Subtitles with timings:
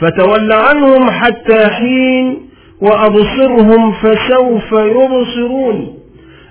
[0.00, 2.50] فتول عنهم حتى حين
[2.80, 5.98] وأبصرهم فسوف يبصرون.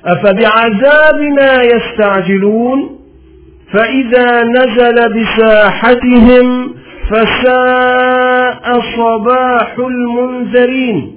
[0.05, 2.99] أفبعذابنا يستعجلون؟
[3.73, 6.73] فإذا نزل بساحتهم
[7.09, 11.15] فساء صباح المنذرين.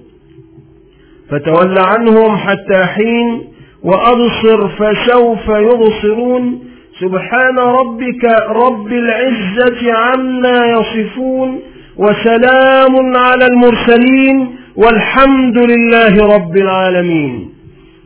[1.31, 3.45] فتول عنهم حتى حين
[3.83, 6.65] وأبصر فسوف يبصرون.
[7.01, 11.72] سبحان ربك رب العزة عما يصفون.
[11.97, 17.53] وسلام على المرسلين والحمد لله رب العالمين.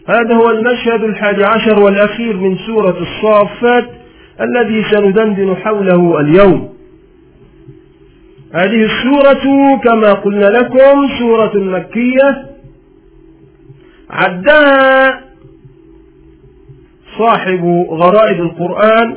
[0.08, 3.84] هذا هو المشهد الحادي عشر والأخير من سورة الصافات
[4.40, 6.68] الذي سندندن حوله اليوم.
[8.54, 12.46] هذه السورة كما قلنا لكم سورة مكية.
[14.10, 15.20] عدها
[17.18, 19.16] صاحب غرائب القرآن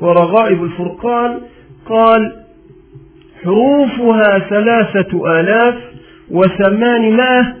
[0.00, 1.40] ورغائب الفرقان
[1.88, 2.41] قال
[3.44, 5.74] حروفها ثلاثة آلاف
[6.30, 7.54] وثمانمائة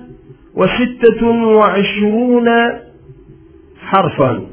[0.54, 2.48] وستة وعشرون
[3.80, 4.46] حرفا.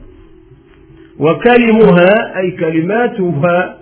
[1.19, 3.77] وكلمها أي كلماتها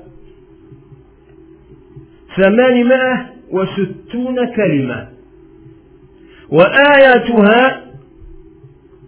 [2.36, 5.08] ثمانمائة وستون كلمة.
[6.50, 7.82] وآياتها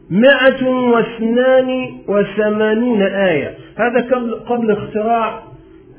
[0.10, 3.58] مائة واثنان وثمانون آية.
[3.78, 4.02] هذا
[4.48, 5.48] قبل اختراع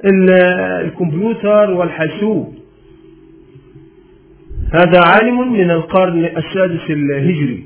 [0.04, 2.54] الكمبيوتر والحاسوب.
[4.72, 7.64] هذا عالم من القرن السادس الهجري.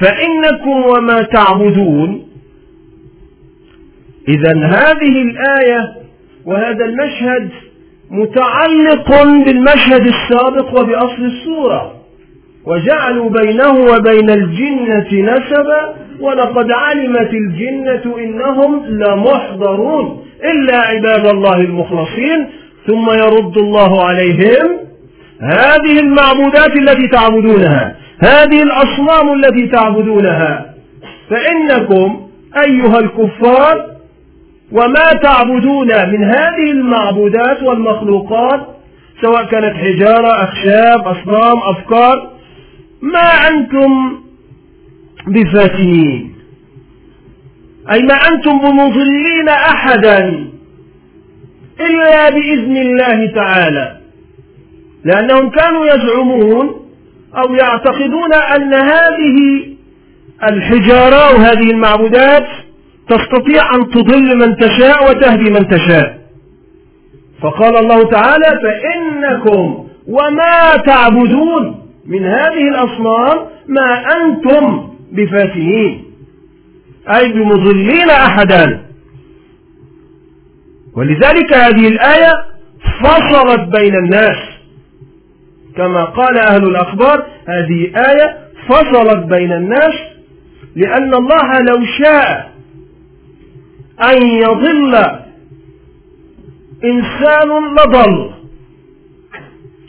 [0.00, 2.26] فإنكم وما تعبدون.
[4.28, 5.94] إذا هذه الآية
[6.44, 7.50] وهذا المشهد
[8.10, 12.00] متعلق بالمشهد السابق وبأصل السورة.
[12.66, 22.46] وجعلوا بينه وبين الجنة نسبا ولقد علمت الجنة إنهم لمحضرون إلا عباد الله المخلصين
[22.86, 24.70] ثم يرد الله عليهم
[25.40, 30.74] هذه المعبودات التي تعبدونها هذه الأصنام التي تعبدونها.
[31.30, 32.20] فإنكم
[32.66, 33.86] أيها الكفار
[34.72, 38.60] وما تعبدون من هذه المعبودات والمخلوقات
[39.22, 42.30] سواء كانت حجارة أخشاب أصنام أفكار
[43.02, 44.18] ما أنتم
[45.26, 46.34] بفاتنين
[47.90, 50.44] أي ما أنتم بمضلين أحدا
[51.80, 53.96] إلا بإذن الله تعالى.
[55.04, 56.88] لأنهم كانوا يزعمون
[57.36, 59.66] أو يعتقدون أن هذه
[60.42, 62.46] الحجارة وهذه المعبودات
[63.08, 66.18] تستطيع أن تضل من تشاء وتهدي من تشاء.
[67.42, 76.04] فقال الله تعالى فإنكم وما تعبدون من هذه الأصنام ما أنتم بفاتنين
[77.08, 78.84] أي بمضلين أحدا.
[80.96, 82.32] ولذلك هذه الآية
[83.02, 84.36] فصلت بين الناس.
[85.76, 88.38] كما قال أهل الأخبار هذه آية
[88.68, 89.94] فصلت بين الناس
[90.76, 92.52] لأن الله لو شاء
[94.02, 94.94] أن يضل
[96.84, 98.30] إنسان لضل.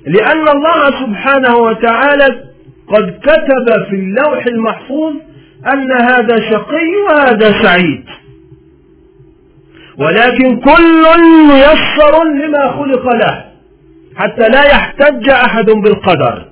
[0.06, 2.45] لأن الله سبحانه وتعالى
[2.88, 5.14] قد كتب في اللوح المحفوظ
[5.74, 8.04] أن هذا شقي وهذا سعيد.
[9.98, 11.04] ولكن كل
[11.48, 13.46] ميسر لما خلق له
[14.16, 16.46] حتى لا يحتج أحد بالقدر.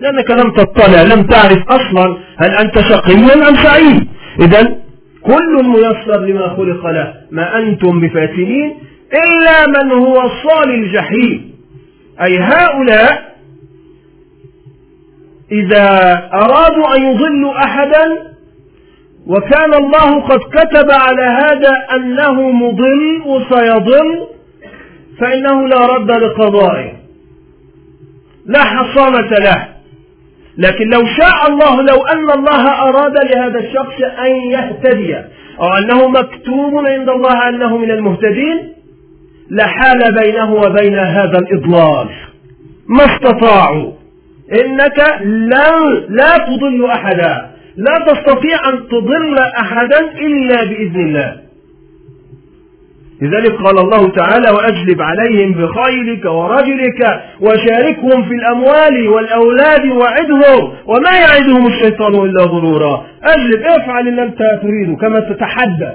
[0.00, 3.14] لأنك لم تطلع لم تعرف أصلا هل أنت شقي
[3.48, 4.08] أم سعيد.
[4.40, 4.62] إذا
[5.22, 8.76] كل ميسر لما خلق له ما أنتم بفاتنين
[9.24, 11.54] إلا من هو صال الجحيم.
[12.22, 13.27] أي هؤلاء
[15.52, 15.88] إذا
[16.32, 18.28] أرادوا أن يضلوا أحدا
[19.26, 24.26] وكان الله قد كتب على هذا أنه مضل وسيضل
[25.20, 26.92] فإنه لا رد لقضائه.
[28.46, 29.68] لا حصانة له.
[30.58, 35.16] لكن لو شاء الله لو أن الله أراد لهذا الشخص أن يهتدي
[35.60, 38.72] أو أنه مكتوب عند الله أنه من المهتدين
[39.50, 42.08] لحال بينه وبين هذا الإضلال.
[42.88, 43.97] ما استطاعوا.
[44.52, 45.70] إنك لا,
[46.08, 47.50] لا تضل أحدا.
[47.76, 51.36] لا تستطيع أن تضل أحدا إلا بإذن الله.
[53.22, 61.66] لذلك قال الله تعالى وأجلب عليهم بخيلك ورجلك وشاركهم في الأموال والأولاد وعدهم وما يعدهم
[61.66, 63.06] الشيطان إلا غرورا.
[63.22, 65.90] أجلب افعل اللي أنت تريده كما تتحدى.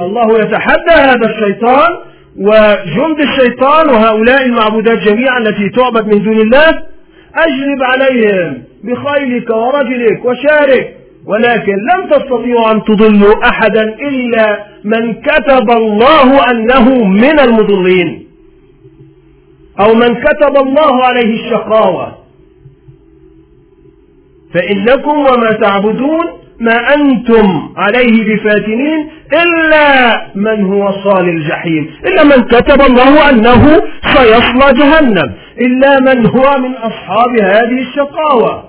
[0.00, 1.90] الله يتحدى هذا الشيطان
[2.38, 6.93] وجند الشيطان وهؤلاء المعبودات جميعا التي تعبد من دون الله.
[7.36, 10.96] أجلب عليهم بخيلك ورجلك وشارك
[11.26, 18.26] ولكن لم تستطيعوا أن تضلوا أحدا إلا من كتب الله أنه من المضلين.
[19.80, 22.18] أو من كتب الله عليه الشقاوة.
[24.54, 26.24] فإنكم وما تعبدون
[26.60, 29.86] ما أنتم عليه بفاتنين إلا
[30.34, 31.90] من هو صال الجحيم.
[32.06, 33.82] إلا من كتب الله أنه
[34.14, 35.32] سيصلى جهنم.
[35.60, 38.64] إلا من هو من أصحاب هذه الشقاوة.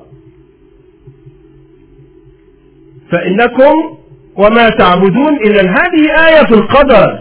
[3.11, 3.97] فإنكم
[4.35, 7.19] وما تعبدون إذا هذه آية في القدر.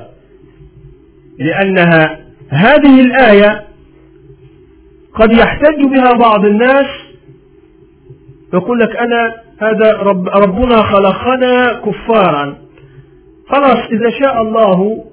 [1.38, 3.64] لأنها هذه الآية
[5.14, 6.86] قد يحتج بها بعض الناس.
[8.54, 12.56] يقول لك أنا هذا رب ربنا خلقنا كفارا.
[13.48, 15.04] خلاص إذا شاء الله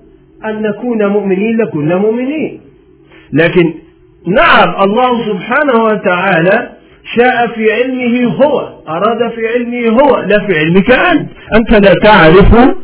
[0.45, 2.61] أن نكون مؤمنين لكنا مؤمنين.
[3.33, 3.73] لكن
[4.27, 6.69] نعم الله سبحانه وتعالى
[7.15, 11.29] شاء في علمه هو أراد في علمه هو لا في علمك أنت.
[11.55, 12.75] أنت لا تعرف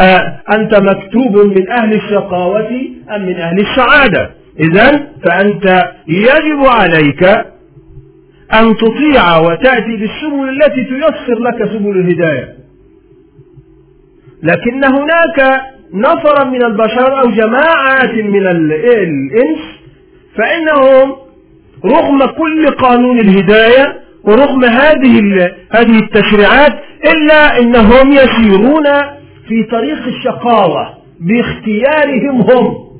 [0.00, 2.70] آه، أنت مكتوب من أهل الشقاوة
[3.16, 4.30] أم من أهل السعادة.
[4.60, 7.24] إذا فأنت يجب عليك
[8.54, 12.54] أن تطيع وتأتي بالسبل التي تيسر لك سبل الهداية.
[14.42, 15.62] لكن هناك
[15.94, 19.79] نفرا من البشر أو جماعات من الإنس
[20.36, 21.16] فإنهم
[21.84, 25.18] رغم كل قانون الهداية ورغم هذه
[25.70, 26.72] هذه التشريعات
[27.14, 28.84] إلا أنهم يسيرون
[29.48, 32.90] في طريق الشقاوة باختيارهم هم.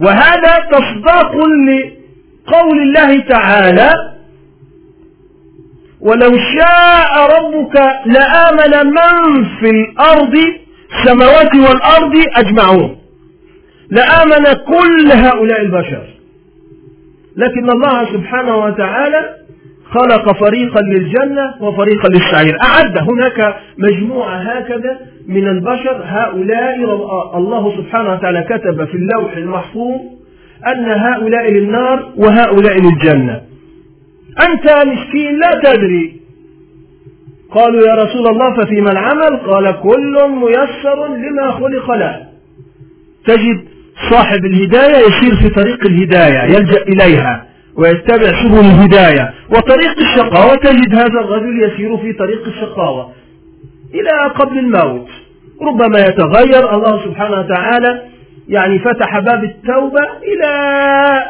[0.00, 3.90] وهذا تصداق لقول الله تعالى
[6.00, 7.76] ولو شاء ربك
[8.06, 10.36] لآمن من في الأرض
[10.92, 12.99] السماوات والأرض أجمعون.
[13.90, 16.02] لآمن كل هؤلاء البشر.
[17.36, 19.36] لكن الله سبحانه وتعالى
[19.90, 22.56] خلق فريقا للجنة وفريقا للسعير.
[22.62, 26.74] أعد هناك مجموعة هكذا من البشر هؤلاء
[27.38, 30.00] الله سبحانه وتعالى كتب في اللوح المحفوظ
[30.66, 33.40] أن هؤلاء للنار وهؤلاء للجنة.
[34.48, 36.20] أنت مسكين لا تدري.
[37.50, 42.26] قالوا يا رسول الله ففيما العمل؟ قال كل ميسر لما خلق له.
[43.26, 43.69] تجد
[44.10, 49.34] صاحب الهداية يسير في طريق الهداية يلجأ إليها ويتبع سبل الهداية.
[49.50, 53.12] وطريق الشقاوة تجد هذا الرجل يسير في طريق الشقاوة
[53.94, 55.08] إلى قبل الموت.
[55.62, 58.02] ربما يتغير الله سبحانه وتعالى
[58.48, 60.52] يعني فتح باب التوبة إلى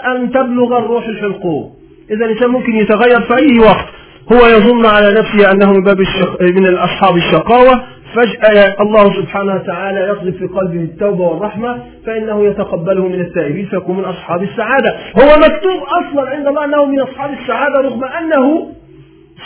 [0.07, 1.71] أن تبلغ الروح الحلقوم.
[2.11, 3.87] إذا الإنسان ممكن يتغير في أي وقت.
[4.33, 6.43] هو يظن على نفسه أنه من باب الشق...
[6.43, 7.83] من أصحاب الشقاوة.
[8.15, 14.05] فجأة الله سبحانه وتعالى يقذف في قلبه التوبة والرحمة فإنه يتقبله من التائبين فيكون من
[14.05, 14.91] أصحاب السعادة.
[14.91, 18.67] هو مكتوب أصلا عند الله أنه من أصحاب السعادة رغم أنه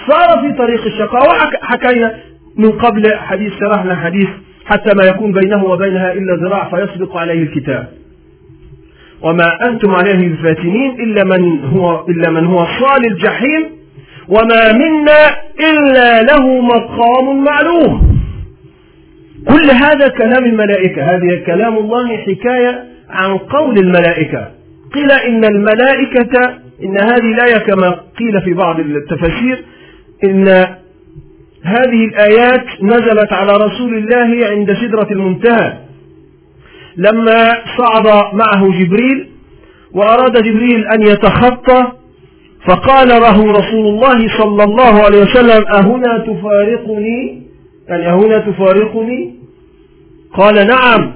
[0.08, 2.14] صار في طريق الشقاوة حكينا
[2.56, 4.28] من قبل حديث شرحنا حديث
[4.66, 7.88] حتى ما يكون بينه وبينها إلا ذراع فيسبق عليه الكتاب.
[9.22, 13.70] وما أنتم عليه بفاتنين إلا من هو إلا من هو صال الجحيم
[14.28, 18.13] وما منا إلا له مقام معلوم.
[19.48, 21.02] كل هذا كلام الملائكة.
[21.02, 24.48] هذه كلام الله حكاية عن قول الملائكة.
[24.94, 29.64] قيل إن الملائكة إن هذه الآية كما قيل في بعض التفاسير
[30.24, 30.48] إن
[31.62, 35.72] هذه الآيات نزلت على رسول الله عند سدرة المنتهى.
[36.96, 39.28] لما صعد معه جبريل
[39.92, 41.92] وأراد جبريل أن يتخطى
[42.66, 47.42] فقال له رسول الله صلى الله عليه وسلم أهنا تفارقني
[47.88, 49.34] يعني أهنا تفارقني؟
[50.34, 51.12] قال نعم.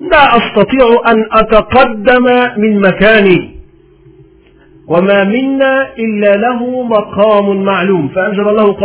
[0.00, 2.24] لا أستطيع أن أتقدم
[2.56, 3.58] من مكاني.
[4.88, 8.08] وما منا إلا له مقام معلوم.
[8.08, 8.76] فأنزل الله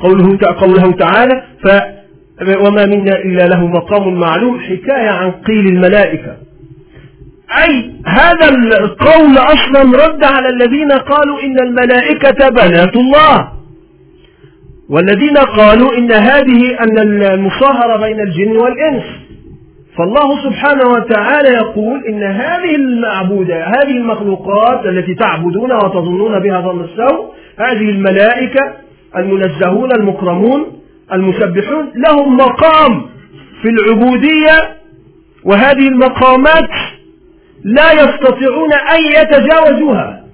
[0.00, 1.68] قوله, قوله تعالى ف
[2.66, 4.60] وما منا إلا له مقام معلوم.
[4.60, 6.36] حكاية عن قيل الملائكة.
[7.64, 13.55] أي هذا القول أصلا رد على الذين قالوا إن الملائكة بنات الله.
[14.90, 19.04] والذين قالوا إن هذه أن المصاهرة بين الجن والإنس.
[19.98, 27.32] فالله سبحانه وتعالى يقول إن هذه المعبودة هذه المخلوقات التي تعبدون وتظنون بها ظن السوء
[27.58, 28.72] هذه الملائكة
[29.16, 30.66] المنزهون المكرمون
[31.12, 33.02] المسبحون لهم مقام
[33.62, 34.76] في العبودية
[35.44, 36.70] وهذه المقامات
[37.64, 40.25] لا يستطيعون أن يتجاوزوها.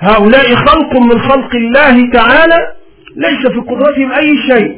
[0.00, 2.72] هؤلاء خلق من خلق الله تعالى
[3.16, 4.76] ليس في قدرتهم أي شيء.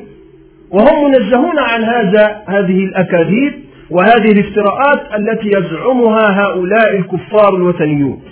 [0.71, 3.53] وهم منزهون عن هذا هذه الأكاذيب
[3.91, 8.23] وهذه الافتراءات التي يزعمها هؤلاء الكفار الوثنيون.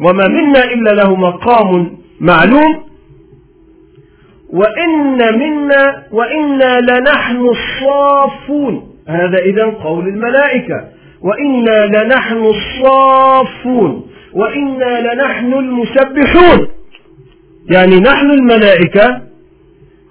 [0.00, 2.86] وما منا إلا له مقام معلوم.
[4.52, 8.88] وإن منا وإنا لنحن الصافون.
[9.08, 10.84] هذا إذا قول الملائكة.
[11.22, 14.05] وإنا لنحن الصافون.
[14.36, 16.68] وإنا لنحن المسبحون.
[17.70, 19.22] يعني نحن الملائكة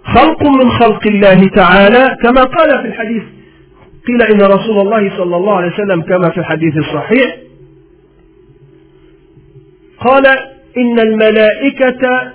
[0.03, 3.23] خلق من خلق الله تعالى كما قال في الحديث
[4.07, 7.35] قيل إن رسول الله صلى الله عليه وسلم كما في الحديث الصحيح
[9.99, 10.25] قال
[10.77, 12.31] إن الملائكة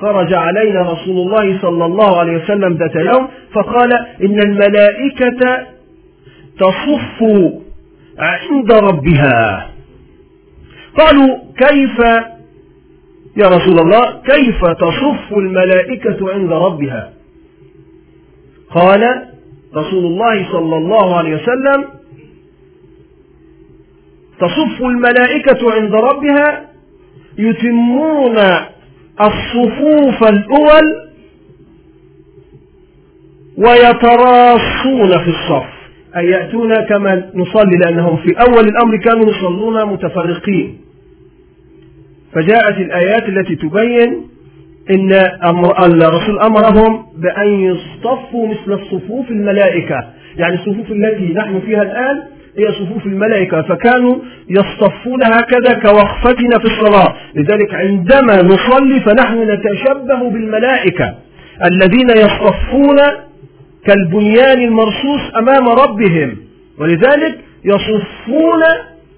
[0.00, 3.92] خرج علينا رسول الله صلى الله عليه وسلم ذات يوم فقال
[4.22, 5.66] إن الملائكة
[6.58, 7.22] تصف
[8.18, 9.70] عند ربها.
[10.98, 11.98] قالوا كيف
[13.36, 17.12] يا رسول الله كيف تصف الملائكة عند ربها؟
[18.70, 19.24] قال
[19.74, 21.84] رسول الله صلى الله عليه وسلم
[24.40, 26.66] تصف الملائكة عند ربها
[27.38, 28.38] يتمون
[29.20, 31.06] الصفوف الأول
[33.56, 35.76] ويتراصون في الصف.
[36.16, 40.85] أي يأتون كما نصلي لأنهم في أول الأمر كانوا يصلون متفرقين.
[42.36, 44.28] فجاءت الآيات التي تبين
[44.90, 45.12] إن
[46.02, 50.04] الرسول أمرهم بأن يصطفوا مثل الصفوف الملائكة.
[50.36, 52.22] يعني الصفوف التي نحن فيها الآن
[52.58, 53.62] هي صفوف الملائكة.
[53.62, 54.16] فكانوا
[54.48, 57.16] يصطفون هكذا كوقفتنا في الصلاة.
[57.34, 61.14] لذلك عندما نصلي فنحن نتشبه بالملائكة
[61.64, 62.96] الذين يصطفون
[63.86, 66.36] كالبنيان المرصوص أمام ربهم.
[66.78, 68.62] ولذلك يصفون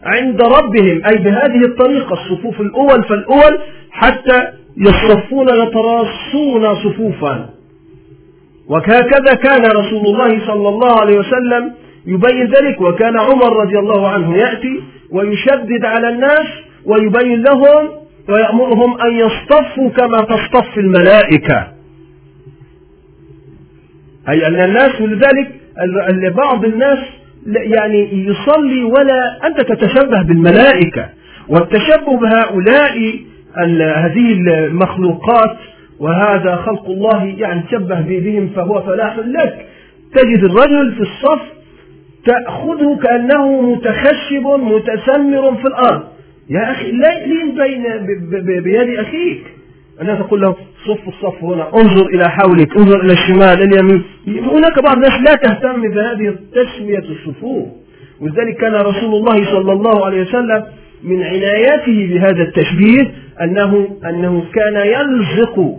[0.09, 3.59] عند ربهم أي بهذه الطريقة الصفوف الأول فالأول
[3.91, 7.49] حتى يصطفون يتراصون صفوفا.
[8.69, 11.73] وهكذا كان رسول الله صلى الله عليه وسلم
[12.07, 16.47] يبين ذلك وكان عمر رضي الله عنه يأتي ويشدد على الناس
[16.85, 17.88] ويبين لهم
[18.29, 21.69] ويأمرهم أن يصطفوا كما تصطف الملائكة.
[24.29, 25.53] أي أن الناس ولذلك
[26.37, 26.99] بعض الناس
[27.47, 31.09] يعني يصلي ولا أنت تتشبه بالملائكة.
[31.49, 33.14] والتشبه بهؤلاء
[33.97, 35.57] هذه المخلوقات
[36.00, 39.66] وهذا خلق الله يعني تشبه بهم فهو فلاح لك.
[40.14, 41.42] تجد الرجل في الصف
[42.26, 46.02] تأخذه كأنه متخشب متسمر في الأرض.
[46.50, 49.58] يا أخي لا لين بين بيد أخيك.
[50.02, 54.05] ألا تقول له صف الصف هنا انظر إلى حولك انظر إلى الشمال اليمين.
[54.28, 57.67] هناك بعض الناس لا تهتم بهذه تسمية الصفوف.
[58.21, 60.64] ولذلك كان رسول الله صلى الله عليه وسلم
[61.02, 63.12] من عنايته بهذا التشبيه
[63.43, 65.78] أنه أنه كان يلزق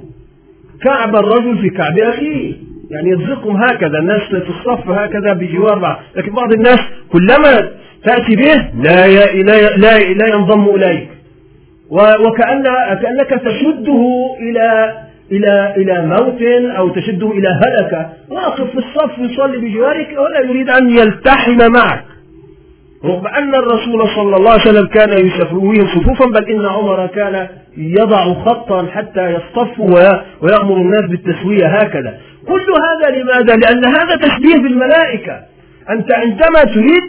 [0.84, 2.54] كعب الرجل في كعب أخيه.
[2.92, 6.00] يعني يلزقهم هكذا الناس تصف هكذا بجوار بعض.
[6.16, 6.80] لكن بعض الناس
[7.12, 7.70] كلما
[8.04, 11.08] تأتي به لا لا لا, لا ينضم إليك.
[11.92, 12.64] وكأن
[13.02, 14.94] كأنك تشده إلى
[15.32, 16.42] إلى إلى موت
[16.78, 22.06] أو تشده إلى هلكة واقف في الصف يصلي بجوارك ولا يريد أن يلتحم معك.
[23.06, 28.34] رغم أن الرسول صلى الله عليه وسلم كان يسويهم صفوفا بل إن عمر كان يضع
[28.34, 30.00] خطا حتى يصطفوا
[30.42, 32.18] ويأمر الناس بالتسوية هكذا.
[32.48, 35.40] كل هذا لماذا؟ لأن هذا تشبيه بالملائكة.
[35.90, 37.04] أنت عندما تريد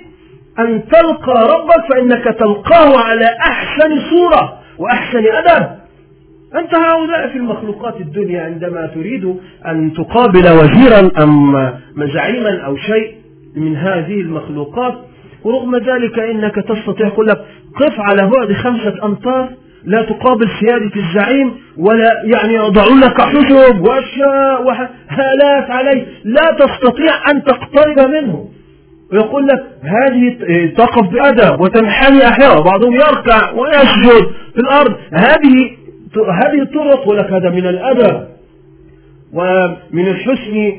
[0.59, 4.60] أن تلقى ربك فإنك تلقاه على أحسن صورة.
[4.81, 5.67] وأحسن أدب
[6.55, 13.15] أنت هؤلاء في المخلوقات الدنيا عندما تريد أن تقابل وزيرا أم زعيما أو شيء
[13.57, 14.95] من هذه المخلوقات
[15.45, 17.39] ورغم ذلك إنك تستطيع يقول لك
[17.77, 19.49] قف على بعد خمسة أمتار
[19.85, 26.07] لا تقابل سيادة الزعيم ولا يعني يضعون لك حجب وأشياء وهالات عليه.
[26.25, 28.49] لا تستطيع أن تقترب منه.
[29.12, 30.37] ويقول لك هذه
[30.76, 34.95] تقف بأدب وتنحني أحيانا بعضهم يركع ويسجد في الأرض.
[35.12, 35.71] هذه
[36.43, 38.29] هذه الطرق ولك هذا من الأدب
[39.33, 40.73] ومن الحسن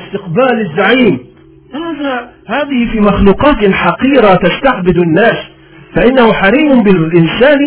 [0.00, 1.18] استقبال الزعيم.
[1.74, 5.36] هذا هذه في مخلوقات حقيرة تستعبد الناس
[5.94, 7.58] فإنه حري بالإنسان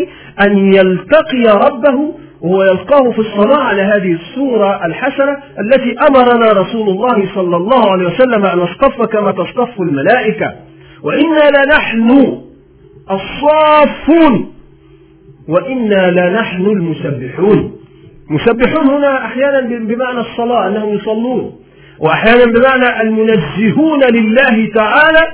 [0.41, 7.57] أن يلتقي ربه ويلقاه في الصلاة على هذه الصورة الحسنة التي أمرنا رسول الله صلى
[7.57, 10.53] الله عليه وسلم أن نصطف كما تصطف الملائكة.
[11.03, 12.37] وإنا لنحن
[13.11, 14.53] الصافون.
[15.47, 17.75] وإنا لنحن المسبحون.
[18.29, 21.55] مسبحون هنا أحيانا بمعنى الصلاة أنهم يصلون.
[21.99, 25.27] وأحيانا بمعنى المنزهون لله تعالى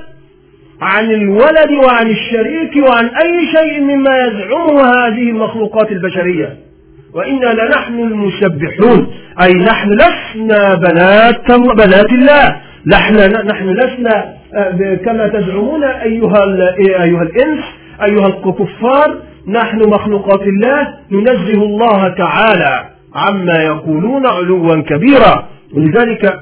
[0.80, 6.69] عن الولد وعن الشريك وعن أي شيء مما يزعمه هذه المخلوقات البشرية.
[7.14, 9.06] وإنا لنحن المسبحون
[9.42, 12.56] أي نحن لسنا بنات بنات الله.
[12.86, 16.44] نحن نحن لسنا آه، كما تزعمون أيها
[16.78, 17.64] أيها الإنس
[18.02, 19.16] أيها الكفار
[19.48, 20.94] نحن مخلوقات الله.
[21.12, 25.48] ننزه الله تعالى عما يقولون علوا كبيرا.
[25.74, 26.40] ولذلك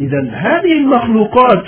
[0.00, 1.64] إذا هذه المخلوقات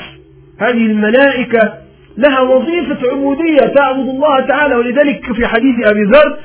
[0.58, 1.72] هذه الملائكة
[2.18, 4.74] لها وظيفة عبودية تعبد الله تعالى.
[4.74, 6.36] ولذلك في حديث أبي ذر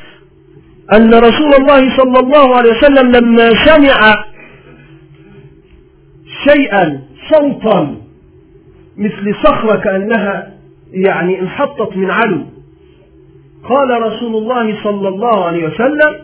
[0.93, 4.23] أن رسول الله صلى الله عليه وسلم لما سمع
[6.47, 7.95] شيئا صوتا
[8.97, 10.53] مثل صخرة كأنها
[10.91, 12.41] يعني انحطت من علو
[13.63, 16.15] قال رسول الله صلى الله عليه وسلم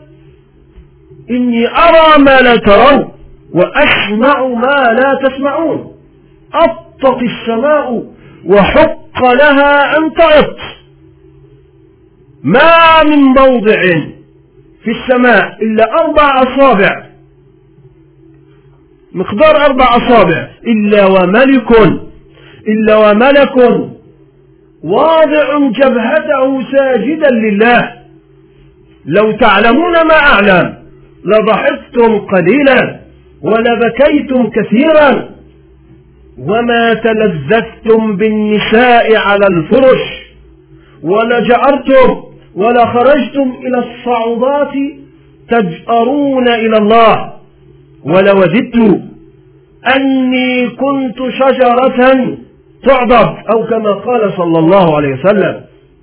[1.30, 3.12] إني أرى ما لا ترون
[3.54, 5.94] وأسمع ما لا تسمعون.
[6.54, 8.04] أطت السماء
[8.46, 10.56] وحق لها أن تعط
[12.44, 14.13] ما من موضع
[14.84, 17.06] في السماء إلا أربع أصابع.
[19.14, 20.48] مقدار أربع أصابع.
[20.68, 21.72] إلا وملك
[22.68, 23.58] إلا وملك.
[24.84, 27.94] واضع جبهته ساجدا لله.
[29.06, 30.78] لو تعلمون ما أعلم
[31.26, 33.00] لضحكتم قليلا
[33.42, 35.30] ولبكيتم كثيرا.
[36.38, 40.24] وما تلذذتم بالنساء على الفرش.
[41.04, 44.74] ولجأرتم ولخرجتم إلى الصعودات
[45.50, 47.34] تجأرون إلى الله.
[48.04, 49.02] ولوددت
[49.96, 52.38] أني كنت شجرة
[52.84, 55.62] تعضب أو كما قال صلى الله عليه وسلم.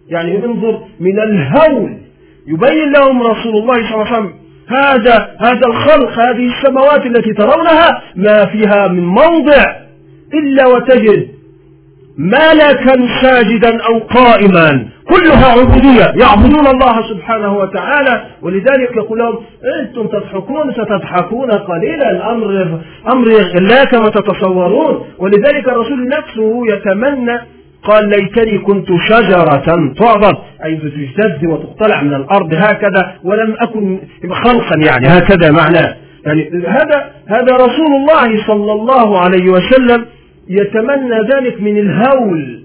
[0.08, 1.98] يعني انظر من الهول.
[2.46, 4.32] يبين لهم رسول الله صلى الله عليه وسلم
[4.68, 9.76] هذا هذا الخلق هذه السماوات التي ترونها ما فيها من موضع
[10.34, 11.28] إلا وتجد
[12.20, 14.88] ملكا ساجدا أو قائما.
[15.08, 16.12] كلها عبودية.
[16.24, 18.24] يعبدون الله سبحانه وتعالى.
[18.42, 19.38] ولذلك يقول لهم
[19.80, 22.80] أنتم تضحكون ستضحكون قليلا الأمر.
[23.12, 23.28] أمر
[23.70, 27.38] لا كما تتصورون ولذلك الرسول نفسه يتمنى
[27.82, 32.54] قال ليتني كنت شجرة تعظم أي بتجتز وتقتلع من الأرض.
[32.54, 33.98] هكذا ولم أكن
[34.30, 35.06] خلقا يعني.
[35.08, 35.96] هكذا معناه.
[36.26, 40.06] يعني هذا هذا رسول الله صلى الله عليه وسلم
[40.50, 42.62] يتمنى ذلك من الهول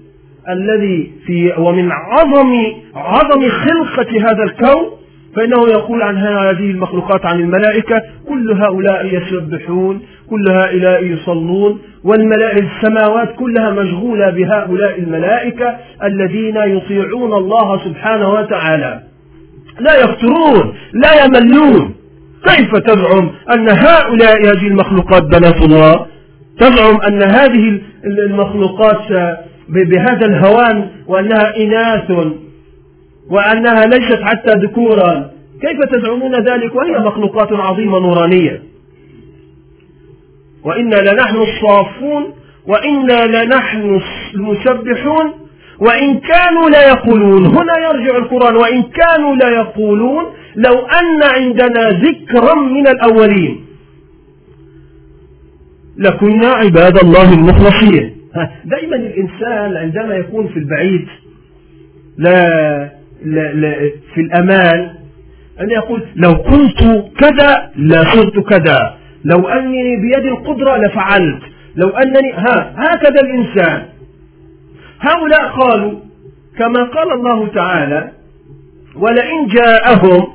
[0.48, 2.54] الذي في ومن عظم
[2.94, 4.90] عظم خلقة هذا الكون
[5.36, 13.34] فإنه يقول عن هذه المخلوقات عن الملائكة كل هؤلاء يسبحون كل هؤلاء يصلون والملائكة السماوات
[13.36, 19.00] كلها مشغولة بهؤلاء الملائكة الذين يطيعون الله سبحانه وتعالى.
[19.80, 21.94] لا يفترون لا يملون.
[22.44, 26.06] كيف تزعم أن هؤلاء هذه المخلوقات بنات الله
[26.58, 29.36] تزعم أن هذه المخلوقات
[29.68, 32.10] بهذا الهوان وأنها إناث
[33.30, 35.30] وأنها ليست حتى ذكورا.
[35.60, 38.62] كيف تزعمون ذلك؟ وهي مخلوقات عظيمة نورانية.
[40.64, 42.24] وإنا لنحن الصافون
[42.66, 44.00] وإنا لنحن
[44.34, 45.32] المسبحون
[45.80, 47.46] وإن كانوا لا يقولون.
[47.46, 48.56] هنا يرجع القرآن.
[48.56, 50.24] وإن كانوا لا يقولون
[50.56, 53.66] لو أن عندنا ذكرا من الأولين.
[55.98, 58.16] لكنا عباد الله المخلصين.
[58.64, 61.06] دائما الإنسان عندما يكون في البعيد
[62.18, 62.48] لا,
[63.24, 64.90] لا, لا في الأمان
[65.60, 66.78] أن يقول لو كنت
[67.18, 71.42] كذا لصرت كذا لو أنني بيد القدرة لفعلت
[71.76, 73.82] لو أنني ها هكذا الإنسان.
[75.00, 76.00] هؤلاء قالوا
[76.58, 78.10] كما قال الله تعالى
[78.96, 80.26] ولئن جاءهم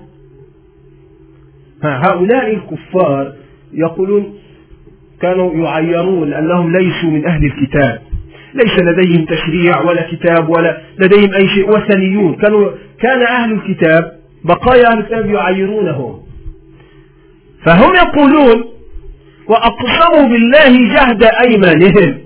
[1.84, 3.34] هؤلاء الكفار
[3.74, 4.34] يقولون
[5.22, 8.02] كانوا يعيرون لأنهم ليسوا من أهل الكتاب.
[8.54, 11.70] ليس لديهم تشريع ولا كتاب ولا لديهم أي شيء.
[11.70, 12.36] وثنيون.
[12.36, 14.12] كانوا كان أهل الكتاب
[14.46, 16.20] بقايا أهل الكتاب يعيرونهم.
[17.66, 18.64] فهم يقولون
[19.48, 22.18] وأقسموا بالله جهد أيمانهم.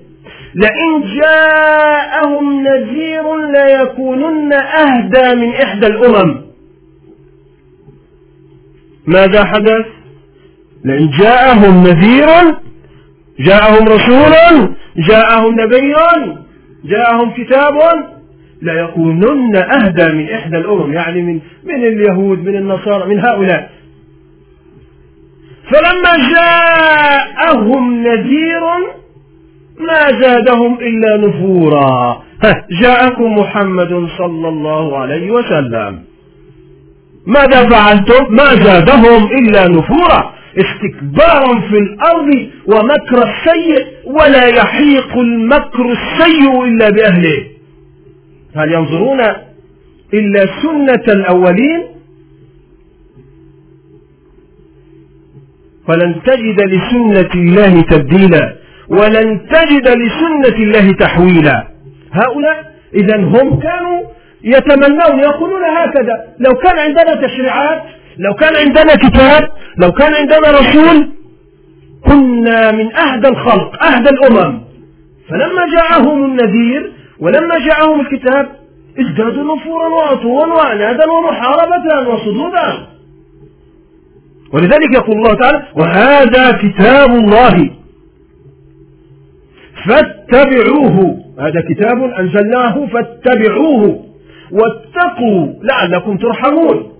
[0.54, 6.40] لئن جاءهم نذير ليكونن أهدى من إحدى الأمم.
[9.06, 9.86] ماذا حدث؟
[10.84, 12.56] لئن جاءهم نذير
[13.40, 14.34] جاءهم رسول
[14.96, 15.94] جاءهم نبي
[16.84, 17.78] جاءهم كتاب.
[18.62, 23.70] ليكونن أهدى من إحدى الأمم يعني من من اليهود من النصارى من هؤلاء.
[25.70, 28.60] فلما جاءهم نذير
[29.78, 32.22] ما زادهم إلا نفورا.
[32.82, 36.02] جاءكم محمد صلى الله عليه وسلم.
[37.26, 40.35] ماذا فعلتم؟ ما زادهم إلا نفورا.
[40.56, 47.46] استكبارا في الأرض ومكر السيء ولا يحيق المكر السيء إلا بأهله.
[48.56, 49.20] هل ينظرون
[50.14, 51.82] إلا سنة الأولين؟
[55.88, 58.56] فلن تجد لسنة الله تبديلا
[58.88, 61.68] ولن تجد لسنة الله تحويلا.
[62.12, 64.02] هؤلاء إذا هم كانوا
[64.44, 67.82] يتمنون يقولون هكذا لو كان عندنا تشريعات
[68.18, 69.48] لو كان عندنا كتاب
[69.78, 71.08] لو كان عندنا رسول
[72.04, 74.60] كنا من أهدى الخلق أهدى الأمم.
[75.28, 78.48] فلما جاءهم النذير ولما جاءهم الكتاب
[79.00, 82.86] ازدادوا نفورا وعتوا وعنادا ومحاربة وصدودا.
[84.52, 87.70] ولذلك يقول الله تعالى وهذا كتاب الله.
[89.88, 91.18] فاتبعوه.
[91.40, 94.04] هذا كتاب أنزلناه فاتبعوه.
[94.52, 96.95] واتقوا لعلكم ترحمون.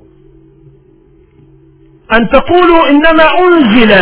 [2.13, 3.93] أن تقولوا إنما أنزل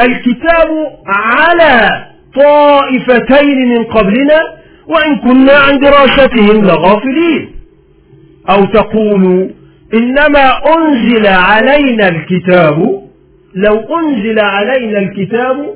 [0.00, 0.68] الكتاب
[1.06, 2.04] على
[2.34, 4.40] طائفتين من قبلنا
[4.86, 7.50] وإن كنا عن دراستهم لغافلين.
[8.50, 9.48] أو تقولوا
[9.94, 13.02] إنما أنزل علينا الكتاب
[13.54, 15.74] لو أنزل علينا الكتاب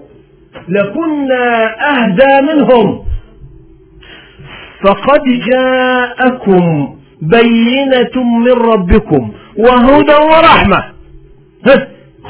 [0.68, 3.04] لكنا أهدى منهم.
[4.84, 10.97] فقد جاءكم بينة من ربكم وهدى ورحمة.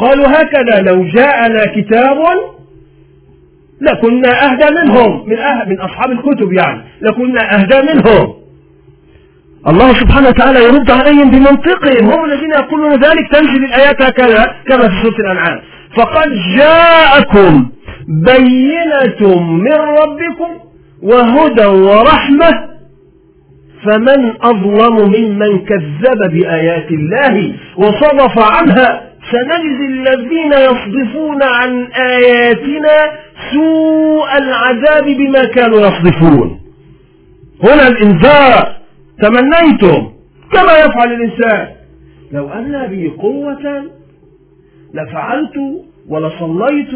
[0.00, 2.18] قالوا هكذا لو جاءنا كتاب
[3.80, 8.34] لكنا أهدى منهم من, أهد من أصحاب الكتب يعني لكنا أهدى منهم.
[9.68, 14.94] الله سبحانه وتعالى يرد عليهم بمنطقهم هم الذين يقولون ذلك تنزل الآيات هكذا كما في
[15.02, 15.60] سورة الأنعام.
[15.96, 17.70] فقد جاءكم
[18.08, 20.50] بينة من ربكم
[21.02, 22.68] وهدى ورحمة
[23.84, 29.07] فمن أظلم ممن كذب بآيات الله وصرف عنها.
[29.30, 33.12] سنجزي الذين يصدفون عن آياتنا
[33.52, 36.60] سوء العذاب بما كانوا يصدفون.
[37.64, 38.76] هنا الإنذار
[39.22, 40.12] تمنيتم
[40.52, 41.68] كما يفعل الإنسان.
[42.32, 43.84] لو أن بي قوة
[44.94, 45.54] لفعلت
[46.08, 46.92] ولصليت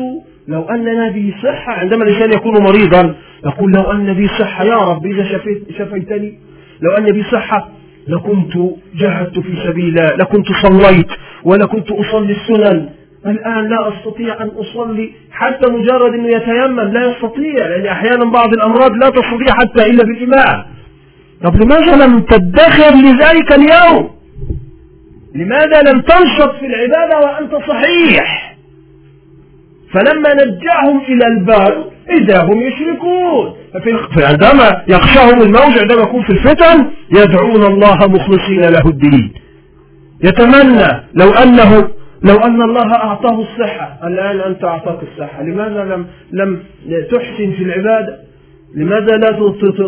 [0.48, 3.14] لو أن بي صحة عندما الإنسان يكون مريضا
[3.46, 6.38] يقول لو أن بي صحة يا رب إذا شفيت شفيتني.
[6.80, 7.68] لو أن بي صحة
[8.08, 8.52] لكنت
[8.94, 11.08] جاهدت في سبيل الله لكنت صليت
[11.44, 12.88] ولكنت أصلي السنن.
[13.26, 18.92] الآن لا أستطيع أن أصلي حتى مجرد أنه يتيمم لا يستطيع لأن أحيانا بعض الأمراض
[18.96, 20.64] لا تستطيع حتى إلا بالإمام
[21.44, 24.10] طب لماذا لم تدخر لذلك اليوم؟
[25.34, 28.51] لماذا لم تنشط في العبادة وأنت صحيح؟
[29.92, 33.52] فلما نجعهم إلى البر إذا هم يشركون.
[34.16, 39.32] فعندما يخشاهم الموج عندما يكون في الفتن يدعون الله مخلصين له الدين.
[40.24, 41.88] يتمنى لو أنه
[42.22, 43.98] لو أن الله أعطاه الصحة.
[44.04, 45.42] الآن أنت أعطاك الصحة.
[45.42, 46.62] لماذا لم لم
[47.10, 48.16] تحسن في العبادة؟
[48.76, 49.32] لماذا لا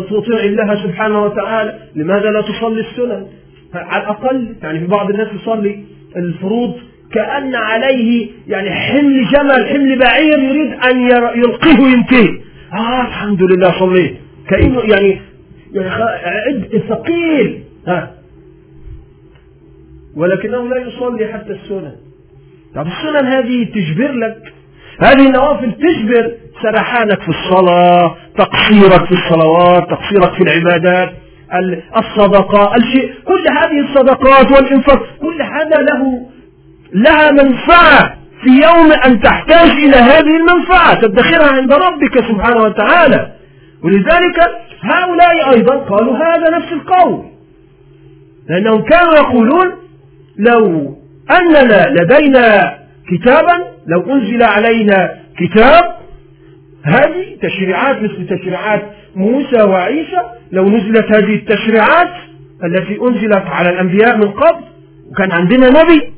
[0.09, 3.25] تطيع الله سبحانه وتعالى؟ لماذا لا تصلي السنن؟
[3.73, 5.83] على الأقل يعني في بعض الناس يصلي
[6.15, 6.73] الفروض
[7.15, 11.01] كأن عليه يعني حمل جمل حمل بعير يريد أن
[11.35, 12.39] يلقيه وينتهي.
[12.73, 14.15] آه الحمد لله صليت
[14.49, 15.21] كأنه يعني
[15.73, 15.89] يعني
[16.25, 17.63] عد ثقيل.
[17.87, 18.11] ها.
[20.15, 21.95] ولكنه لا يصلي حتى السنن.
[22.75, 24.53] طب السنن هذه تجبر لك؟
[24.99, 26.31] هذه النوافل تجبر.
[26.63, 31.13] سرحانك في الصلاة تقصيرك في الصلوات تقصيرك في العبادات
[31.97, 33.13] الصدقة الشيء.
[33.25, 36.29] كل هذه الصدقات والإنفاق كل هذا له
[36.95, 43.31] لها منفعة في يوم أن تحتاج إلى هذه المنفعة تدخرها عند ربك سبحانه وتعالى.
[43.83, 44.39] ولذلك
[44.81, 47.25] هؤلاء أيضا قالوا هذا نفس القول.
[48.49, 49.71] لأنهم كانوا يقولون
[50.37, 50.95] لو
[51.31, 52.77] أننا لدينا
[53.11, 55.95] كتابا لو أنزل علينا كتاب
[56.83, 58.81] هذه تشريعات مثل تشريعات
[59.15, 62.09] موسى وعيسى لو نزلت هذه التشريعات
[62.63, 64.63] التي أنزلت على الأنبياء من قبل
[65.11, 66.14] وكان عندنا نبي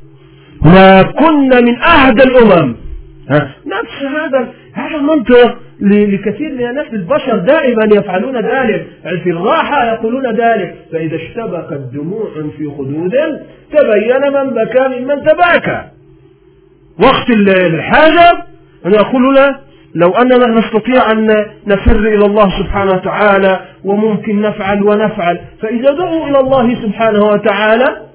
[0.62, 2.76] ما كنا من أهدى الأمم.
[3.66, 8.86] نفس هذا هذا المنطق لكثير من الناس البشر دائما يفعلون ذلك
[9.22, 10.74] في الراحة يقولون ذلك.
[10.92, 13.12] فإذا اشتبكت دموع في خدود
[13.72, 15.84] تبين من بكى ممن تباكى.
[17.02, 18.44] وقت الحاجة
[18.86, 19.36] أن يقولون
[19.94, 25.40] لو أننا نستطيع أن نفر إلى الله سبحانه وتعالى وممكن نفعل ونفعل.
[25.62, 28.07] فإذا دعوا إلى الله سبحانه وتعالى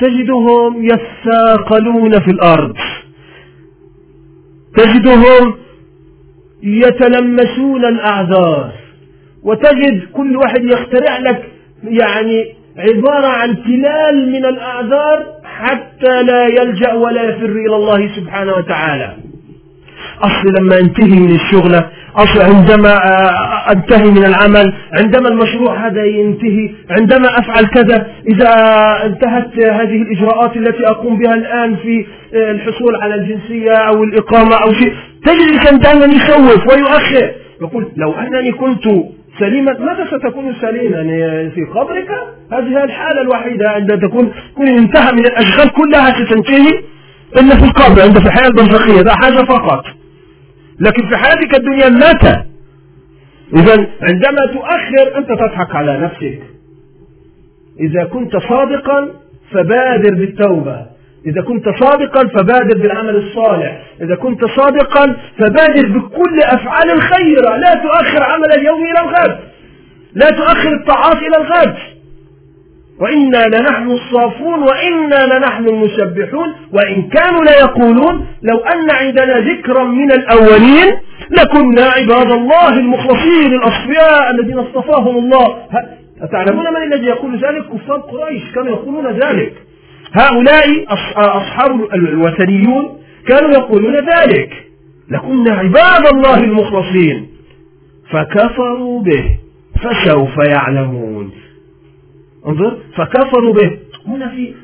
[0.00, 2.76] تجدهم يثاقلون في الأرض.
[4.76, 5.54] تجدهم
[6.62, 8.72] يتلمسون الأعذار.
[9.42, 11.42] وتجد كل واحد يخترع لك
[11.84, 19.16] يعني عبارة عن تلال من الأعذار حتى لا يلجأ ولا يفر إلى الله سبحانه وتعالى.
[20.22, 22.96] أصل لما انتهي من الشغلة أصل عندما
[23.72, 28.50] أنتهي من العمل عندما المشروع هذا ينتهي عندما أفعل كذا إذا
[29.04, 34.92] انتهت هذه الإجراءات التي أقوم بها الآن في الحصول على الجنسية أو الإقامة أو شيء
[35.24, 37.30] تجد الإنسان دائما يسوف ويؤخر.
[37.62, 38.84] يقول لو أنني كنت
[39.38, 41.02] سليما متى ستكون سليما
[41.54, 42.08] في قبرك؟
[42.52, 46.80] هذه الحالة الوحيدة عندما تكون تكون انتهى من الأشغال كلها ستنتهي.
[47.36, 49.84] إلا في القبر عند في الحياة البرزخية ده حاجة فقط.
[50.80, 52.42] لكن في حياتك الدنيا متى
[53.54, 56.42] إذا عندما تؤخر أنت تضحك على نفسك.
[57.80, 59.10] إذا كنت صادقا
[59.52, 60.86] فبادر بالتوبة.
[61.26, 63.82] إذا كنت صادقا فبادر بالعمل الصالح.
[64.00, 69.38] إذا كنت صادقا فبادر بكل أفعال الخيرة لا تؤخر عمل اليوم إلى الغد.
[70.14, 71.76] لا تؤخر الطاعات إلى الغد.
[73.00, 80.98] وإنا لنحن الصافون وإنا لنحن المسبحون وإن كانوا ليقولون لو أن عندنا ذكرا من الأولين
[81.30, 85.56] لكنا عباد الله المخلصين الأصفياء الذين اصطفاهم الله.
[86.22, 89.52] أتعلمون من الذي يقول ذلك كفار قريش كانوا يقولون ذلك؟
[90.12, 90.84] هؤلاء
[91.16, 94.50] أصحاب الوثنيون كانوا يقولون ذلك.
[95.10, 97.28] لكنا عباد الله المخلصين.
[98.10, 99.38] فكفروا به.
[99.82, 101.32] فسوف يعلمون.
[102.46, 103.78] انظر فكفروا به.
[104.06, 104.54] هنا في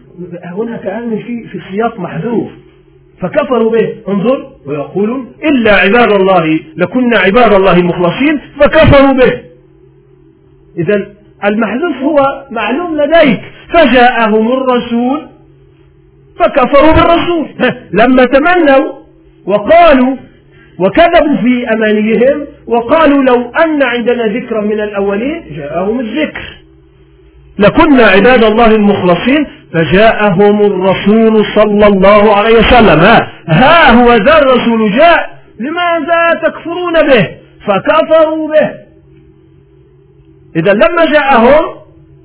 [0.44, 2.50] هنا كأن في في سياق محذوف.
[3.20, 3.94] فكفروا به.
[4.08, 4.52] انظر.
[4.66, 9.40] ويقولون إلا عباد الله لكنا عباد الله المخلصين فكفروا به.
[10.78, 11.06] إذا
[11.44, 13.40] المحذوف هو معلوم لديك.
[13.74, 15.28] فجاءهم الرسول
[16.38, 17.48] فكفروا بالرسول.
[18.00, 18.92] لما تمنوا
[19.46, 20.16] وقالوا
[20.78, 26.61] وكذبوا في أمانيهم وقالوا لو أن عندنا ذكرا من الأولين جاءهم الذكر.
[27.58, 33.00] لكنا عباد الله المخلصين فجاءهم الرسول صلى الله عليه وسلم.
[33.00, 37.28] ها, ها هو ذا الرسول جاء لماذا تكفرون به؟
[37.66, 38.70] فكفروا به.
[40.56, 41.74] إذا لما جاءهم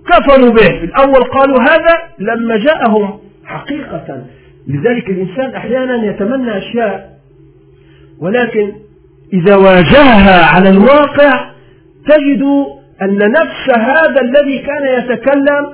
[0.09, 0.83] كفروا به.
[0.83, 4.25] الأول قالوا هذا لما جاءهم حقيقة.
[4.67, 7.17] لذلك الإنسان أحيانا يتمنى أشياء
[8.19, 8.71] ولكن
[9.33, 11.51] إذا واجهها على الواقع
[12.05, 12.43] تجد
[13.01, 15.73] أن نفس هذا الذي كان يتكلم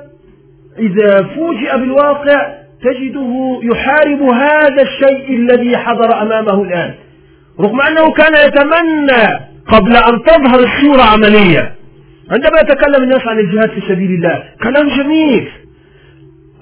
[0.79, 6.93] إذا فوجئ بالواقع تجده يحارب هذا الشيء الذي حضر أمامه الآن.
[7.59, 11.75] رغم أنه كان يتمنى قبل أن تظهر الصورة عملية.
[12.31, 15.47] عندما يتكلم الناس عن الجهاد في سبيل الله كلام جميل.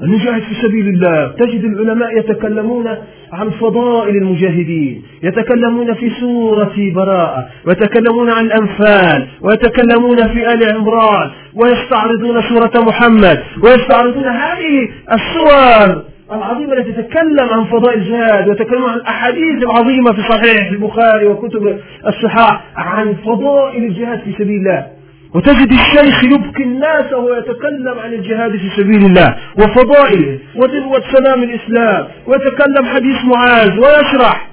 [0.01, 1.27] المجاهد في سبيل الله.
[1.27, 2.87] تجد العلماء يتكلمون
[3.33, 12.41] عن فضائل المجاهدين يتكلمون في سورة براءة ويتكلمون عن الأنفال ويتكلمون في آل عمران ويستعرضون
[12.41, 20.13] سورة محمد ويستعرضون هذه السور العظيمة التي تتكلم عن فضائل الجهاد وتتكلم عن الأحاديث العظيمة
[20.13, 24.87] في صحيح البخاري وكتب الصحاح عن فضائل الجهاد في سبيل الله.
[25.35, 32.07] وتجد الشيخ يبكي الناس وهو يتكلم عن الجهاد في سبيل الله وفضائله وذروة سلام الإسلام
[32.27, 34.51] ويتكلم حديث معاذ ويشرح.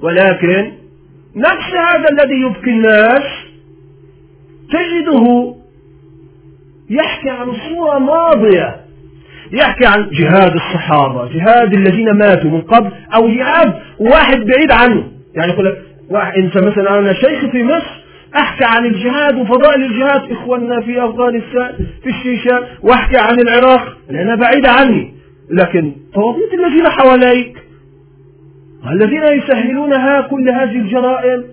[0.00, 0.72] ولكن
[1.36, 3.22] نفس هذا الذي يبكي الناس
[4.72, 5.54] تجده
[6.90, 8.76] يحكي عن صورة ماضية.
[9.52, 15.04] يحكي عن جهاد الصحابة جهاد الذين ماتوا من قبل أو جهاد واحد بعيد عنه.
[15.34, 15.78] يعني يقول لك
[16.10, 18.03] واحد أنت مثلا أنا شيخ في مصر
[18.36, 24.70] أحكي عن الجهاد وفضائل الجهاد إخواننا في افغانستان في الشيشان وأحكي عن العراق لانها بعيدة
[24.70, 25.14] عني.
[25.50, 27.58] لكن طواغيت الذين حواليك
[28.92, 31.44] الذين يسهلونها كل هذه الجرائم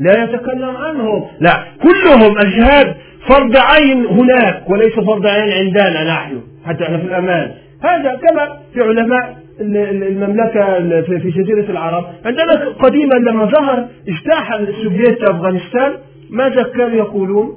[0.00, 1.24] لا يتكلم عنهم.
[1.40, 2.94] لا كلهم الجهاد
[3.28, 7.50] فرض عين هناك وليس فرض عين عندنا نحن حتى إحنا في الأمان.
[7.82, 12.04] هذا كما في علماء المملكة في جزيرة العرب.
[12.24, 15.92] عندنا قديما لما ظهر اجتاح السوفييت أفغانستان
[16.30, 17.56] ماذا كانوا يقولون؟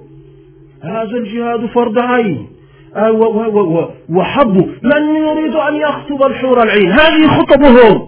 [0.83, 2.47] هذا الجهاد فرض عين.
[2.95, 3.11] آه،
[4.09, 8.07] وحبوا من يريد أن يخطب الحور العين؟ هذه خطبهم.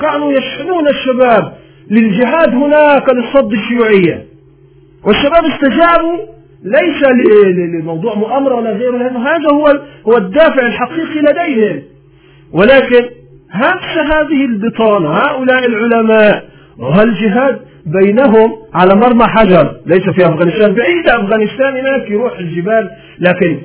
[0.00, 1.52] كانوا يشحنون الشباب.
[1.90, 4.26] للجهاد هناك للصد الشيوعية.
[5.04, 6.18] والشباب استجابوا.
[6.64, 7.08] ليس
[7.74, 9.18] لموضوع مؤامرة ولا غيره.
[9.18, 11.82] هذا هو هو الدافع الحقيقي لديهم.
[12.52, 13.08] ولكن
[13.54, 16.49] نفس هذه البطانة هؤلاء العلماء
[16.80, 19.76] وهالجهاد بينهم على مرمى حجر.
[19.86, 23.58] ليس في أفغانستان بعيد أفغانستان هناك يروح الجبال لكن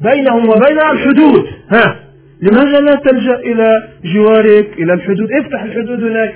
[0.00, 1.46] بينهم وبينها الحدود.
[1.70, 1.96] ها
[2.42, 6.34] لماذا لا تلجأ إلى جوارك إلى الحدود؟ افتح الحدود هناك.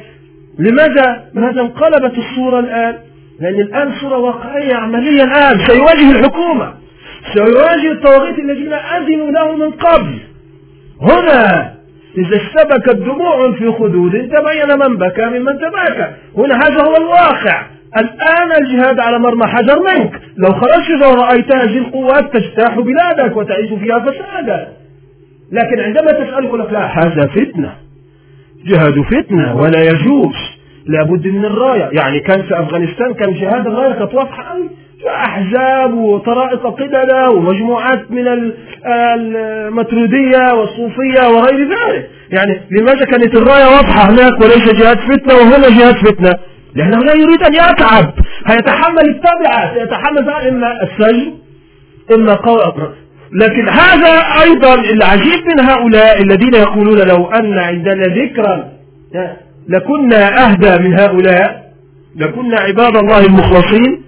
[0.59, 2.95] لماذا؟ ماذا انقلبت الصورة الآن؟
[3.41, 5.67] لأن الآن صورة واقعية عملية الآن.
[5.67, 6.75] سيواجه الحكومة
[7.35, 10.19] سيواجه الطواغيت الذين أذنوا له من قبل.
[11.03, 11.73] هنا
[12.19, 16.13] إذا اشتبكت دموع في خدود تبين من بكى ممن تباكى.
[16.37, 17.67] هنا هذا هو الواقع.
[17.99, 20.21] الآن الجهاد على مرمى حجر منك.
[20.37, 24.69] لو خرجت ورأيت هذه القوات تجتاح بلادك وتعيش فيها فسادا.
[25.53, 27.73] لكن عندما تسأل يقول لك لا هذا فتنة.
[28.67, 30.37] جهاد فتنة ولا يجوز.
[30.87, 31.91] لابد من الراية.
[31.93, 34.57] يعني كان في أفغانستان كان جهاد الراية كانت واضحة
[35.07, 38.53] أحزاب وطرائق قدلة ومجموعات من
[38.87, 42.11] المترودية والصوفية وغير ذلك.
[42.31, 46.35] يعني لماذا كانت الراية واضحة هناك وليس جهاد فتنة وهنا جهاد فتنة.
[46.75, 48.15] لأنه لا يريد أن يتعب
[48.47, 51.33] هيتحمل التبعة سيتحمل إما السجن
[52.15, 52.61] إما قول
[53.33, 58.69] لكن هذا أيضا العجيب من هؤلاء الذين يقولون لو أن عندنا ذكرا
[59.69, 61.63] لكنا أهدى من هؤلاء
[62.17, 64.03] لكنا عباد الله المخلصين.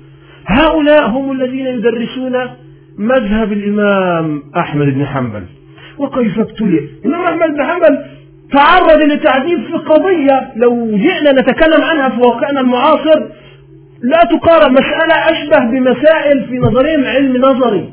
[0.47, 2.51] هؤلاء هم الذين يدرسون
[2.99, 5.43] مذهب الإمام أحمد بن حنبل.
[5.99, 7.99] وكيف ابتلي؟ الإمام أحمد بن حنبل
[8.53, 13.23] تعرض لتعذيب في قضية لو جئنا نتكلم عنها في واقعنا المعاصر
[14.03, 17.93] لا تقارن مسألة أشبه بمسائل في نظرهم علم نظري.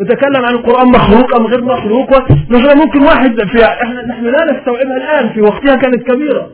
[0.00, 4.96] نتكلم عن القرآن مخلوق أم غير مخلوق؟ مثلا ممكن واحد في إحنا نحن لا نستوعبها
[4.96, 6.50] الآن في وقتها كانت كبيرة.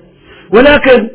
[0.52, 1.08] ولكن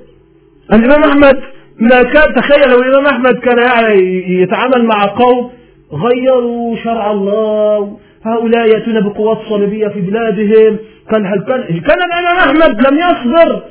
[0.73, 1.39] الإمام أحمد
[1.79, 5.51] ما كان تخيل لو الإمام أحمد كان يعني يتعامل مع قوم
[5.93, 10.77] غيروا شرع الله هؤلاء يأتون بقوات صليبية في بلادهم
[11.11, 13.61] كان هل كان كان الإمام أحمد لم يصبر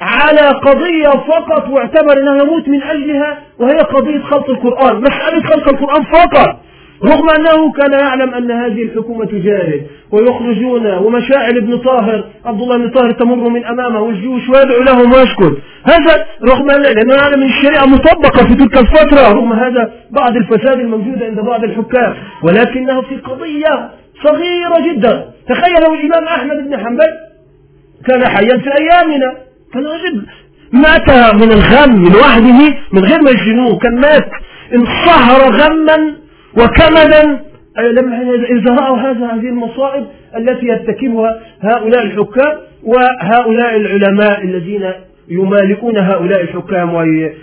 [0.00, 6.02] على قضية فقط واعتبر أنه يموت من أجلها وهي قضية خلق القرآن مسألة خلق القرآن
[6.04, 6.56] فقط.
[7.02, 12.90] رغم أنه كان يعلم أن هذه الحكومة تجاهد ويخرجون ومشاعل ابن طاهر عبد الله بن
[12.90, 15.56] طاهر تمر من أمامه والجيوش ويدعو لهم ويشكر.
[15.84, 21.22] هذا رغم أنه يعلم أن الشريعة مطبقة في تلك الفترة رغم هذا بعض الفساد الموجود
[21.22, 22.14] عند بعض الحكام.
[22.42, 23.90] ولكنه في قضية
[24.24, 25.30] صغيرة جدا.
[25.48, 27.08] تخيلوا الإمام أحمد بن حنبل
[28.06, 29.34] كان حيا في أيامنا.
[29.72, 30.26] كان رجل
[30.72, 33.78] مات من الغم لوحده من غير ما يجنوه.
[33.78, 34.30] كان مات.
[34.74, 36.23] انصهر غما
[36.56, 37.40] وكمدا
[38.50, 44.90] إذا رأوا هذا هذه المصائب التي يرتكبها هؤلاء الحكام وهؤلاء العلماء الذين
[45.28, 46.94] يمالكون هؤلاء الحكام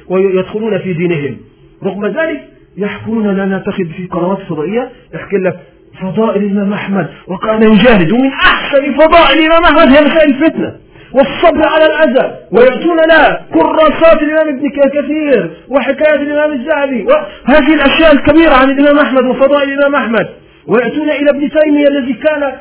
[0.10, 1.38] ويدخلون في دينهم.
[1.84, 2.41] رغم ذلك
[2.78, 4.89] يحكون لنا تخذ في قنوات فضائية.
[5.13, 5.60] يحكي لك
[6.02, 10.76] فضائل الإمام أحمد وكان يجاهد ومن أحسن فضائل الإمام أحمد هي مسائل الفتنة.
[11.13, 18.54] والصبر على الأذى ويأتون لا كراسات الإمام ابن كثير وحكاية الإمام الزعبي وهذه الأشياء الكبيرة
[18.54, 20.28] عن الإمام أحمد وفضائل الإمام أحمد.
[20.67, 22.54] ويأتون إلى ابن تيمية الذي كان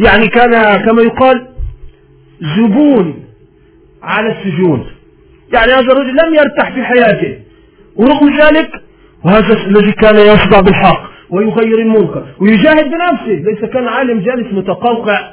[0.00, 1.46] يعني كان كما يقال
[2.56, 3.24] زبون
[4.02, 4.86] على السجون.
[5.52, 7.38] يعني هذا الرجل لم يرتاح في حياته.
[7.96, 8.70] ورغم ذلك
[9.24, 13.42] وهذا الذي كان يصدع بالحق ويغير المنكر ويجاهد بنفسه.
[13.50, 15.32] ليس كان عالم جالس متقوقع.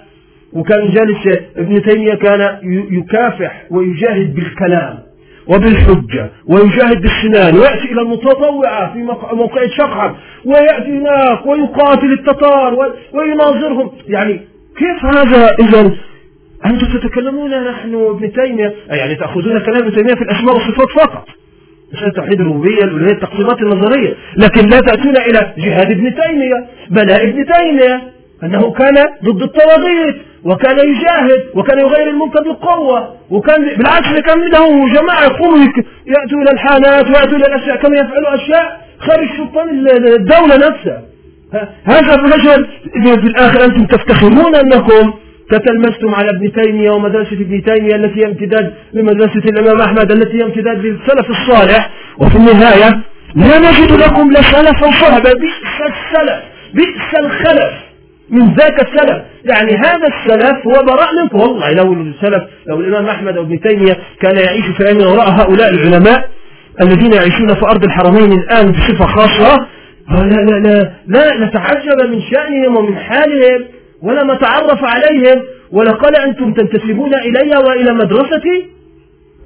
[0.53, 2.57] وكان جالس ابن تيمية كان
[2.91, 4.99] يكافح ويجاهد بالكلام
[5.47, 8.99] وبالحجة ويجاهد بالسنان ويأتي إلى المتطوعة في
[9.33, 13.91] موقع شقعة ويأتي هناك ويقاتل التتار ويناظرهم.
[14.07, 14.41] يعني
[14.77, 15.91] كيف هذا إذا
[16.65, 21.27] أنتم تتكلمون نحن ابن تيمية؟ يعني تأخذون كلام ابن تيمية في الأسماء والصفات فقط.
[21.93, 24.15] مسألة توحيد الربوبية الألوهية التقسيمات النظرية.
[24.37, 28.18] لكن لا تأتون إلى جهاد ابن تيمية بلاء ابن تيمية.
[28.43, 35.23] أنه كان ضد الطواغيت وكان يجاهد وكان يغير المنكر بالقوة وكان بالعكس كان له جماعة
[35.23, 35.57] يقوموا
[36.07, 41.01] يأتوا إلى الحانات ويأتوا إلى الأشياء كانوا يفعلوا أشياء خارج سلطان الدولة نفسها.
[41.85, 42.67] هذا الرجل
[43.21, 45.13] في الآخر أنتم تفتخرون أنكم
[45.51, 50.43] تتلمستم على ابن تيمية ومدرسة ابن تيمية التي هي امتداد لمدرسة الإمام أحمد التي هي
[50.43, 51.89] امتداد للسلف الصالح.
[52.17, 52.99] وفي النهاية
[53.35, 57.88] لا نجد لكم لا سلفا صحبا بئس السلف بئس الخلف.
[58.31, 59.23] من ذاك السلف.
[59.45, 63.97] يعني هذا السلف هو براء منك والله لو السلف لو الإمام أحمد أو ابن تيمية
[64.21, 66.29] كان يعيش في أيام وراء هؤلاء العلماء
[66.81, 69.67] الذين يعيشون في أرض الحرمين الآن بصفة خاصة
[70.11, 73.65] لا لا لا لا نتعجب من شأنهم ومن حالهم
[74.01, 75.43] ولا نتعرف عليهم.
[75.71, 78.65] ولا قال أنتم تنتسبون إلي وإلى مدرستي؟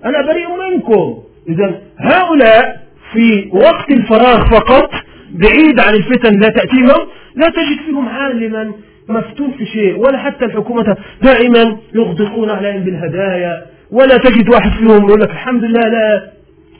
[0.05, 1.23] أنا بريء منكم.
[1.49, 4.89] إذا هؤلاء في وقت الفراغ فقط
[5.33, 8.71] بعيد عن الفتن لا تأتيهم لا تجد فيهم عالما
[9.09, 15.21] مفتون في شيء ولا حتى الحكومة دائما يغدقون عليهم بالهدايا ولا تجد واحد فيهم يقول
[15.21, 16.33] لك الحمد لله لا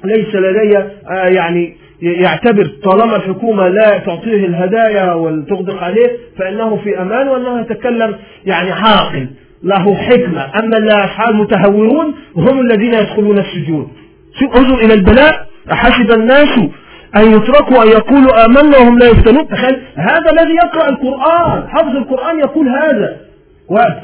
[0.03, 7.27] ليس لدي آه، يعني يعتبر طالما الحكومة لا تعطيه الهدايا وتغدق عليه فإنه في أمان
[7.27, 9.27] وأنه يتكلم يعني عاقل
[9.63, 10.59] له حكمة.
[10.59, 13.91] أما الأشحال متهورون هم الذين يدخلون السجون.
[14.57, 16.59] انظر إلى البلاء أحسب الناس
[17.15, 19.47] أن يتركوا أن يقولوا آمنا وهم لا يفتنون.
[19.47, 23.17] تخيل هذا الذي يقرأ القرآن حفظ القرآن يقول هذا.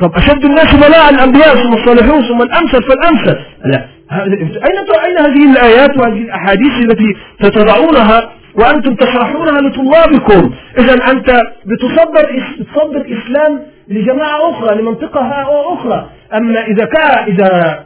[0.02, 3.38] طب أشد الناس بلاء الأنبياء ثم الصالحون ثم الأمثل فالأمثل.
[3.66, 12.44] لا أين أين هذه الآيات وهذه الأحاديث التي تتضعونها وأنتم تشرحونها لطلابكم؟ إذا أنت بتصدر
[12.60, 16.10] بتصدر إسلام لجماعة أخرى لمنطقة أخرى.
[16.34, 17.84] أما إذا كان إذا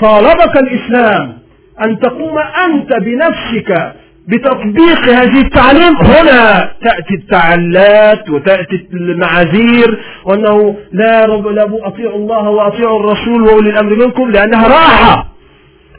[0.00, 1.32] طالبك الإسلام
[1.84, 3.92] أن تقوم أنت بنفسك
[4.28, 5.96] بتطبيق هذه التعليم.
[5.96, 13.94] هنا تأتي التعلات وتأتي المعاذير وأنه لا رب لا أطيعوا الله وأطيعوا الرسول وأولي الأمر
[13.94, 15.26] منكم لأنها راحة.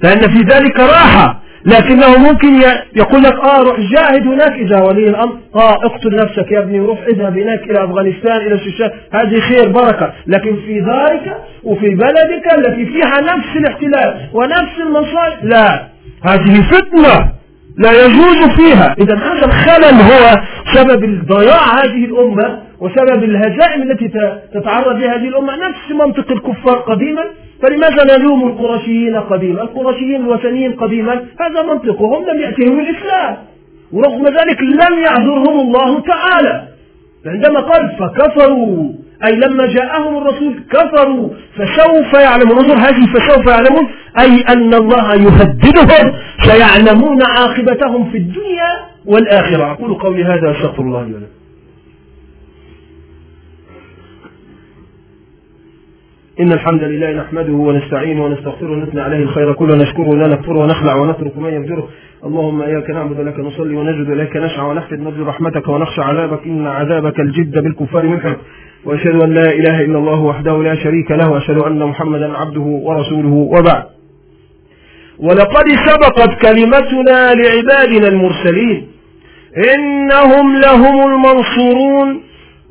[0.04, 1.40] لأن في ذلك راحة.
[1.66, 2.62] لكنه ممكن
[2.96, 4.52] يقول لك آه روح جاهد هناك.
[4.52, 8.92] إذا ولي الأمر آه اقتل نفسك يا ابني وروح اذهب هناك إلى أفغانستان إلى الشيشان
[9.14, 10.14] هذه خير بركة.
[10.28, 15.88] لكن في دارك وفي بلدك التي فيها نفس الاحتلال ونفس المصائب لا.
[16.24, 17.43] هذه فتنة.
[17.78, 18.96] لا يجوز فيها.
[19.00, 20.42] اذا هذا الخلل هو
[20.74, 24.08] سبب ضياع هذه الأمة وسبب الهزائم التي
[24.54, 25.56] تتعرض لها هذه الأمة.
[25.56, 27.24] نفس منطق الكفار قديما.
[27.62, 31.14] فلماذا نلوم القرشيين قديما؟ القرشيين الوثنيين قديما.
[31.14, 32.26] هذا منطقهم.
[32.30, 33.38] لم يأتهم الإسلام.
[33.94, 36.73] ورغم ذلك لم يعذرهم الله تعالى.
[37.26, 38.94] عندما قال فكفروا
[39.26, 42.58] أي لما جاءهم الرسول كفروا فسوف يعلمون.
[42.58, 43.88] انظر هذه فسوف يعلمون
[44.20, 46.14] أي أن الله يهددهم
[46.44, 48.72] سيعلمون عاقبتهم في الدنيا
[49.06, 49.72] والآخرة.
[49.72, 51.43] أقول قولي هذا أستغفر الله لي ولكم.
[56.40, 61.38] إن الحمد لله نحمده ونستعينه ونستغفره ونثنى عليه الخير كله نشكره ولا نكفره ونخلع ونترك
[61.38, 61.88] ما يفجره
[62.26, 66.40] اللهم إياك نعبد لك نصلي ونجد إليك نسعى ونحفظ نرجو رحمتك ونخشى عذابك.
[66.46, 68.38] إن عذابك الجد بالكفار منحك
[68.86, 73.34] وأشهد أن لا إله إلا الله وحده لا شريك له وأشهد أن محمدا عبده ورسوله.
[73.34, 73.84] وبعد.
[75.20, 78.88] ولقد سبقت كلمتنا لعبادنا المرسلين.
[79.76, 82.22] إنهم لهم المنصورون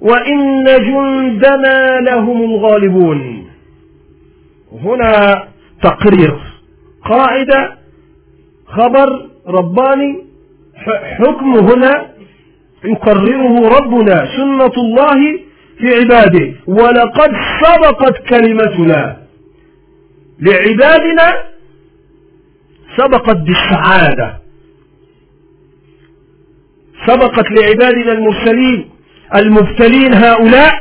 [0.01, 3.52] وإن جندنا لهم الغالبون.
[4.81, 5.45] هنا
[5.83, 6.41] تقرير.
[7.05, 7.79] قاعدة
[8.67, 10.25] خبر رباني
[11.19, 12.13] حكم هنا
[12.85, 15.39] يقرره ربنا سنة الله
[15.79, 16.55] في عباده.
[16.67, 19.17] ولقد سبقت كلمتنا.
[20.41, 21.43] لعبادنا
[22.97, 24.39] سبقت بالسعادة.
[27.07, 28.91] سبقت لعبادنا المرسلين
[29.35, 30.73] المبتلين هؤلاء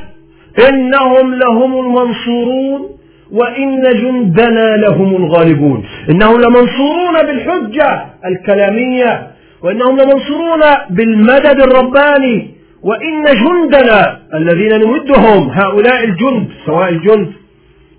[0.70, 3.01] إنهم لهم المنصورون.
[3.32, 5.84] وإن جندنا لهم الغالبون.
[6.10, 9.28] إنهم لمنصورون بالحجة الكلامية
[9.64, 12.48] وإنهم لمنصورون بالمدد الرباني
[12.84, 17.34] وإن جندنا الذين نمدهم هؤلاء الجند سواء الجند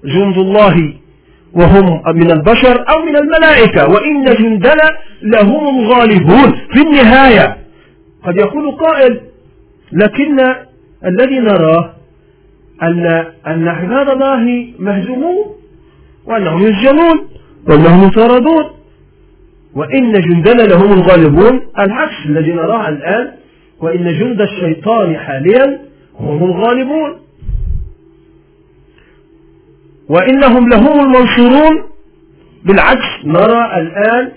[0.04, 0.92] جند الله
[1.54, 4.90] وهم من البشر أو من الملائكة وإن جندنا
[5.22, 6.52] لهم الغالبون.
[6.72, 7.56] في النهاية
[8.26, 9.20] قد يقول قائل
[9.92, 10.40] لكن
[11.06, 11.90] الذي نراه
[12.82, 13.06] أن
[13.46, 15.54] أن عباد الله مهزومون
[16.26, 17.28] وأنهم يسجنون
[17.68, 18.64] وأنهم يطاردون.
[19.74, 23.32] وإن جندنا لهم الغالبون العكس الذي نراه الآن.
[23.80, 25.80] وإن جند الشيطان حاليا
[26.20, 27.16] هم الغالبون.
[30.08, 31.82] وإنهم لهم المنصورون.
[32.64, 34.32] بالعكس نرى الآن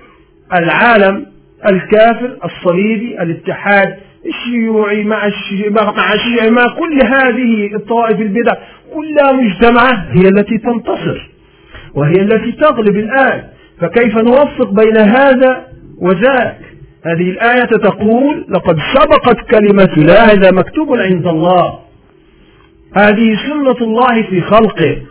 [0.54, 1.26] العالم
[1.72, 5.30] الكافر الصليبي الاتحاد الشيوعي مع
[5.70, 8.54] مع الشيعي مع كل هذه الطوائف البدع
[8.94, 11.30] كلها مجتمعة هي التي تنتصر
[11.94, 13.44] وهي التي تغلب الآن.
[13.82, 15.68] فكيف نوفق بين هذا
[16.02, 16.58] وذاك؟
[17.06, 21.80] هذه الآية تقول لقد سبقت كلمة لا هذا مكتوب عند الله.
[22.98, 25.02] هذه سنة الله في خلقه.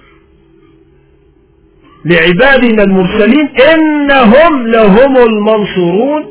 [2.05, 6.25] لعبادنا المرسلين إنهم لهم المنصورون.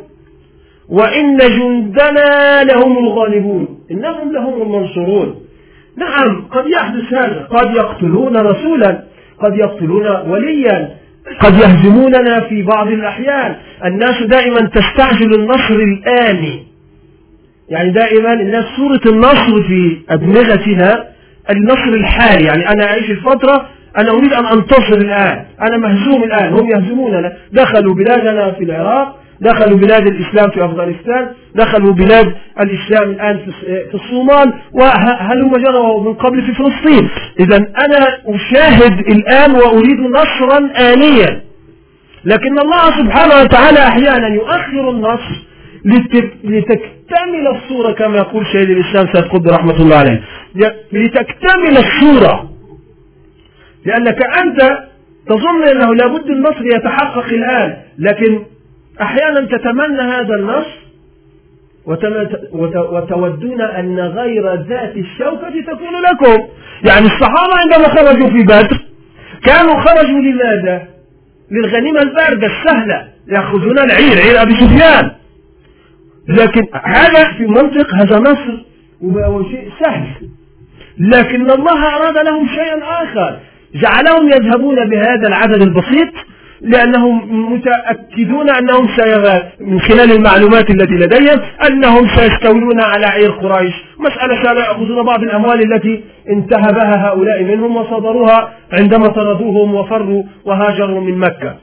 [0.93, 3.67] وإن جندنا لهم الغالبون.
[3.91, 5.35] إنهم لهم المنصورون.
[5.97, 7.47] نعم قد يحدث هذا.
[7.49, 9.03] قد يقتلون رسولا
[9.39, 10.89] قد يقتلون وليا.
[11.39, 13.55] قد يهزموننا في بعض الأحيان.
[13.85, 16.63] الناس دائما تستعجل النصر الآني
[17.69, 21.07] يعني دائما الناس صورة النصر في أدمغتنا
[21.51, 23.67] النصر الحالي يعني أنا أعيش الفترة
[23.97, 25.45] أنا أريد أن أنتصر الآن.
[25.61, 26.53] أنا مهزوم الآن.
[26.53, 27.33] هم يهزموننا.
[27.51, 29.22] دخلوا بلادنا في العراق.
[29.43, 33.39] دخلوا بلاد الإسلام في أفغانستان دخلوا بلاد الإسلام الآن
[33.91, 37.09] في الصومال وهل هم جروا من قبل في فلسطين.
[37.39, 40.57] إذا أنا أشاهد الآن وأريد نصرا
[40.93, 41.41] آنيا.
[42.25, 45.35] لكن الله سبحانه وتعالى أحيانا يؤخر النصر
[46.43, 50.21] لتكتمل الصورة كما يقول شهيد الإسلام سيد قطب رحمة الله عليه.
[50.93, 52.49] لتكتمل الصورة.
[53.85, 54.77] لأنك أنت
[55.27, 58.39] تظن أنه لابد النصر يتحقق الآن لكن
[59.01, 60.65] أحيانا تتمنى هذا النص
[62.91, 66.47] وتودون أن غير ذات الشوكة تكون لكم.
[66.85, 68.79] يعني الصحابة عندما خرجوا في بدر
[69.45, 70.87] كانوا خرجوا لماذا؟
[71.51, 75.11] للغنيمة الباردة السهلة يأخذون العير عير أبي سفيان.
[76.27, 78.65] لكن هذا في منطق هذا نصر
[79.01, 80.07] وهو شيء سهل.
[80.99, 83.39] لكن الله أراد لهم شيئا آخر.
[83.75, 86.13] جعلهم يذهبون بهذا العدد البسيط
[86.63, 88.87] لأنهم متأكدون أنهم
[89.59, 93.73] من خلال المعلومات التي لديهم أنهم سيستولون على عير قريش.
[93.99, 101.55] مسألة سيأخذون بعض الأموال التي انتهبها هؤلاء منهم وصدروها عندما طردوهم وفروا وهاجروا من مكة.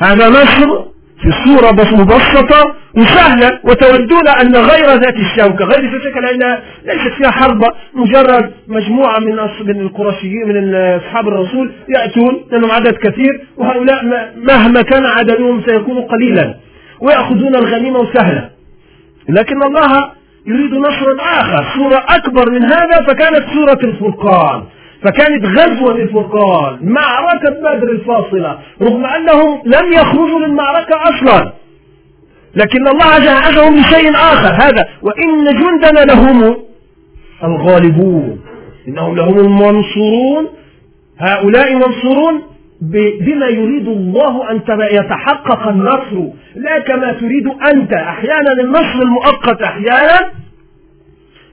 [0.00, 0.89] هذا نصر
[1.22, 7.14] في صورة بس مبسطة وسهلة وتودون أن غير ذات الشوكة غير ذات الشوكة لأنها ليست
[7.18, 7.64] فيها حرب
[7.94, 14.04] مجرد مجموعة من من القرشيين من أصحاب الرسول يأتون لأنهم عدد كثير وهؤلاء
[14.36, 16.54] مهما كان عددهم سيكون قليلا
[17.00, 18.50] ويأخذون الغنيمة سهلة
[19.28, 20.10] لكن الله
[20.46, 24.62] يريد نصرا آخر صورة أكبر من هذا فكانت سورة الفرقان.
[25.02, 31.52] فكانت غزوة الفرقان معركة بدر الفاصلة رغم أنهم لم يخرجوا للمعركة أصلا.
[32.54, 36.56] لكن الله جهزهم لشيء آخر هذا وإن جندنا لهم
[37.44, 38.40] الغالبون.
[38.88, 40.48] إنهم لهم المنصورون.
[41.18, 42.42] هؤلاء منصورون
[43.20, 44.60] بما يريد الله أن
[44.92, 46.32] يتحقق النصر.
[46.54, 47.92] لا كما تريد أنت.
[47.92, 50.30] أحيانا النصر المؤقت أحيانا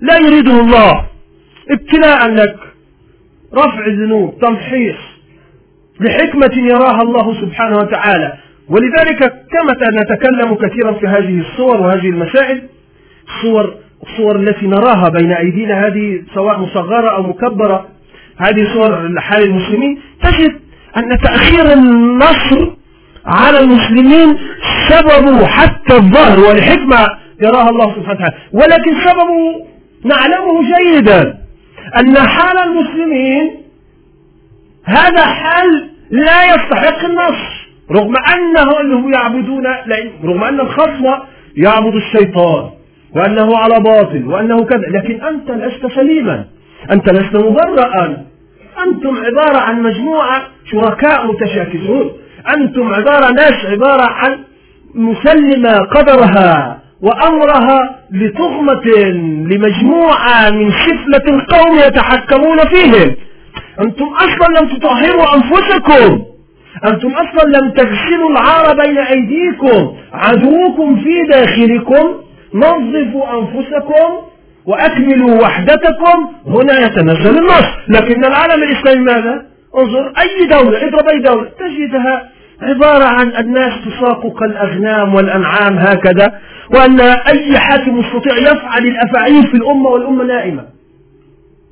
[0.01, 1.05] لا يريده الله.
[1.71, 2.66] ابتلاء لك.
[3.53, 4.95] رفع الذنوب تمحيص
[5.99, 8.33] لحكمة يراها الله سبحانه وتعالى.
[8.69, 12.61] ولذلك كما نتكلم كثيرا في هذه الصور وهذه المسائل
[13.27, 13.73] الصور
[14.03, 17.87] الصور التي نراها بين أيدينا هذه سواء مصغرة أو مكبرة
[18.37, 20.01] هذه صور حال المسلمين.
[20.23, 20.51] تجد
[20.97, 22.71] أن تأخير النصر
[23.25, 24.37] على المسلمين
[24.89, 27.07] سببه حتى الظهر والحكمة
[27.43, 28.35] يراها الله سبحانه وتعالى.
[28.53, 29.65] ولكن سببه
[30.03, 31.37] نعلمه جيدا.
[31.99, 33.63] أن حال المسلمين
[34.85, 39.63] هذا حال لا يستحق النصر رغم أنهم يعبدون
[40.23, 41.05] رغم أن الخصم
[41.57, 42.69] يعبد الشيطان
[43.15, 46.45] وأنه على باطل وأنه كذا لكن أنت لست سليما.
[46.91, 48.25] أنت لست مبرئا
[48.87, 52.11] أنتم عبارة عن مجموعة شركاء متشاكسون.
[52.55, 54.39] أنتم عبارة ناس عبارة عن
[54.95, 56.76] مسلمة قدرها.
[57.01, 58.85] وأمرها لتغمة
[59.49, 63.15] لمجموعة من سفلة القوم يتحكمون فيهم.
[63.81, 66.23] أنتم أصلا لم تطهروا أنفسكم.
[66.85, 69.93] أنتم أصلا لم تغسلوا العار بين أيديكم.
[70.13, 72.15] عدوكم في داخلكم.
[72.53, 74.13] نظفوا أنفسكم
[74.65, 76.27] وأكملوا وحدتكم.
[76.47, 77.67] هنا يتنزل النص.
[77.87, 79.45] لكن العالم الإسلامي ماذا؟
[79.77, 82.29] انظر أي دولة اضرب أي دولة تجدها
[82.61, 86.39] عبارة عن الناس تساق كالأغنام والأنعام هكذا
[86.73, 90.65] وأن أي حاكم يستطيع يفعل الأفاعيل في الأمة والأمة نائمة.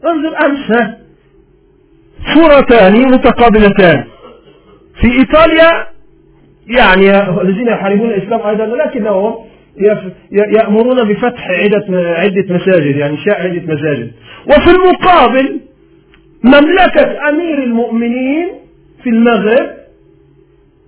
[0.05, 0.89] انظر أمس
[2.33, 4.03] صورتان متقابلتان.
[5.01, 5.87] في إيطاليا
[6.67, 9.35] يعني الذين يحاربون الإسلام أيضا ولكنهم
[10.31, 11.85] يأمرون بفتح عدة
[12.17, 14.11] عدة مساجد يعني شاء عدة مساجد.
[14.47, 15.59] وفي المقابل
[16.43, 18.47] مملكة أمير المؤمنين
[19.03, 19.84] في المغرب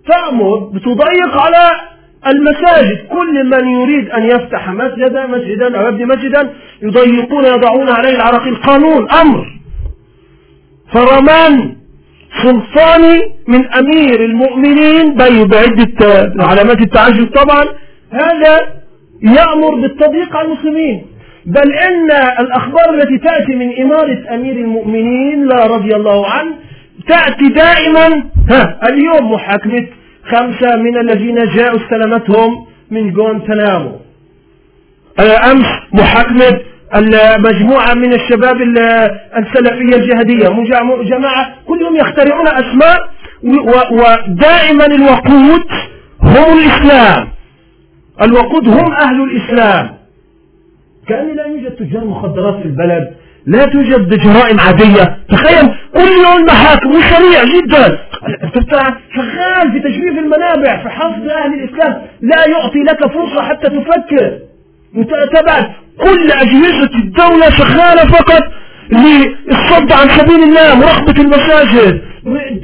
[0.08, 1.72] تأمر بتضيق على
[2.28, 3.08] المساجد.
[3.10, 6.50] كل من يريد أن يفتح مسجدا مسجدا أو يبني مسجدا
[6.82, 9.46] يضيقون يضعون عليه العراقيل قانون أمر.
[10.94, 11.76] فرمان
[12.44, 15.14] سلطاني من أمير المؤمنين
[15.48, 17.66] بعدة علامات التعجب طبعا.
[18.12, 18.54] هذا
[19.22, 21.06] يأمر بالتضييق على المسلمين.
[21.46, 26.52] بل إن الأخبار التي تأتي من إمارة أمير المؤمنين لا رضي الله عنه
[27.08, 29.88] تأتي دائما ها اليوم محاكمة
[30.24, 34.00] خمسة من الذين جاءوا استلمتهم من جونتنامو
[35.20, 36.60] أمس محاكمة
[36.96, 38.62] المجموعة من الشباب
[39.38, 40.48] السلفية الجهادية.
[41.04, 43.10] جماعة كل يوم يخترعون أسماء
[43.92, 45.64] ودائما الوقود
[46.22, 47.28] هم الإسلام.
[48.22, 49.90] الوقود هم أهل الإسلام.
[51.08, 53.16] كأن لا يوجد تجار مخدرات في البلد.
[53.46, 55.18] لا توجد جرائم عادية.
[55.30, 58.00] تخيل كل يوم محاكم وسريع جدا
[59.16, 62.02] شغال في تجريف المنابع في حفظ أهل الإسلام.
[62.22, 64.40] لا يعطي لك فرصة حتى تفكر
[65.34, 65.70] تبع
[66.00, 68.44] كل أجهزة الدولة شغالة فقط
[68.92, 72.02] للصد عن سبيل الله مراقبة المساجد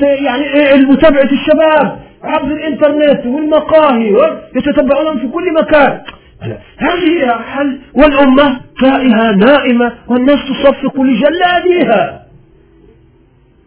[0.02, 4.16] يعني متابعة الشباب عبر الإنترنت والمقاهي
[4.56, 6.00] يتتبعونهم في كل مكان.
[6.78, 12.24] هذه حل والأمة تائهة نائمة والناس تصفق لجلادها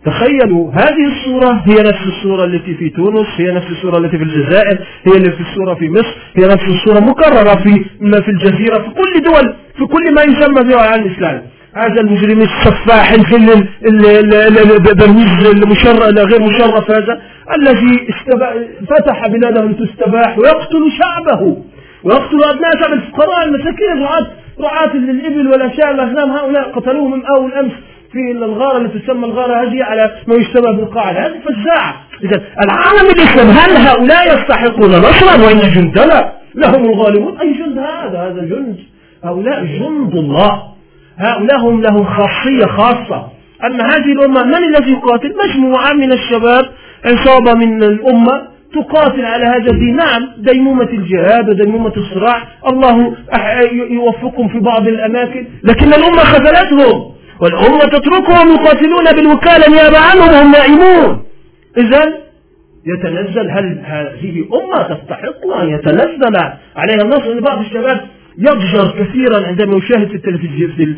[0.05, 4.79] تخيلوا هذه الصورة هي نفس الصورة التي في تونس هي نفس الصورة التي في الجزائر
[5.07, 7.85] هي نفس الصورة في مصر هي نفس الصورة مكررة في
[8.23, 11.41] في الجزيرة في كل دول في كل ما يسمى بالعالم الإسلامي.
[11.75, 13.67] هذا المجرم السفاح الفل
[14.99, 17.21] برميز المشرف غير مشرف هذا
[17.57, 18.09] الذي
[18.91, 21.57] فتح بلاده لتستباح ويقتل شعبه.
[22.07, 24.27] ويقتل أبناء شعب الفقراء المساكين رعاة
[24.61, 27.73] رعاة الإبل والأشياء الأغنام هؤلاء قتلوهم أول أمس
[28.13, 31.27] في الغارة التي تسمى الغارة هذه على ما يشتبه بالقاعدة.
[31.27, 31.97] هذه فزاعة.
[32.25, 38.41] إذا العالم الإسلام هل هؤلاء يستحقون نصرا وإن جندنا لهم الغالبون؟ أي جند هذا؟ هذا
[38.41, 38.79] جند.
[39.25, 40.63] هؤلاء جند الله.
[41.19, 43.29] هؤلاء هم لهم خاصية خاصة.
[43.65, 46.65] أما هذه الأمة من الذي يقاتل؟ مجموعة من الشباب
[47.05, 48.56] عصابة من الأمة.
[48.75, 52.43] تقاتل على هذا الدين نعم ديمومة الجهاد وديمومة الصراع.
[52.69, 53.17] الله
[53.91, 55.47] يوفقهم في بعض الأماكن.
[55.65, 57.13] لكن الأمة خذلتهم.
[57.41, 59.71] والأمة تتركهم يقاتلون بالوكالة.
[59.71, 61.23] نيابة عنهم وهم نائمون.
[61.79, 62.13] إذا
[62.87, 63.51] يتنزل.
[63.51, 66.37] هل هذه أمة تستحق أن يتنزل
[66.77, 68.01] عليها النصر لبعض الشباب
[68.39, 70.97] يضجر كثيرا عندما يشاهد في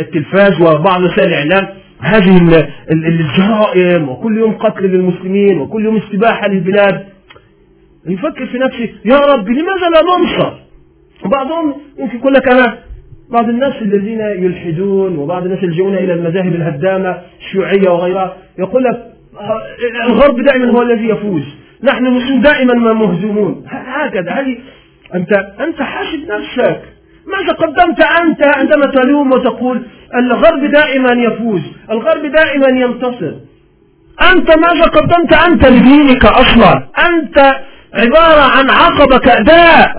[0.00, 1.68] التلفاز وبعض وسائل الإعلام.
[2.00, 7.06] هذه الجرائم وكل يوم قتل للمسلمين وكل يوم استباحة للبلاد.
[8.06, 10.52] يفكر في نفسه يا رب لماذا لا ننصر؟
[11.24, 12.78] وبعضهم يمكن يقول لك أنا
[13.30, 19.12] بعض الناس الذين يلحدون وبعض الناس يلجؤون إلى المذاهب الهدامة الشيوعية وغيرها يقول لك
[20.06, 21.42] الغرب دائما هو الذي يفوز.
[21.82, 23.64] نحن دائما ما مهزومون.
[23.68, 24.30] هكذا.
[24.30, 24.58] هذه
[25.14, 26.82] أنت أنت حاسب نفسك.
[27.26, 29.82] ماذا قدمت أنت عندما تلوم وتقول
[30.14, 31.60] الغرب دائما يفوز
[31.90, 33.34] الغرب دائما ينتصر؟
[34.32, 37.38] أنت ماذا قدمت أنت لدينك أصلا؟ أنت
[37.94, 39.96] عبارة عن عقبة كأداء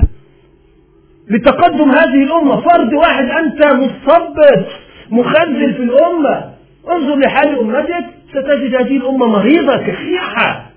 [1.29, 4.67] لتقدم هذه الأمة فرد واحد أنت مثبت
[5.09, 6.53] مخزن في الأمة.
[6.91, 10.71] انظر لحال أمتك ستجد هذه الأمة مريضة كسيحة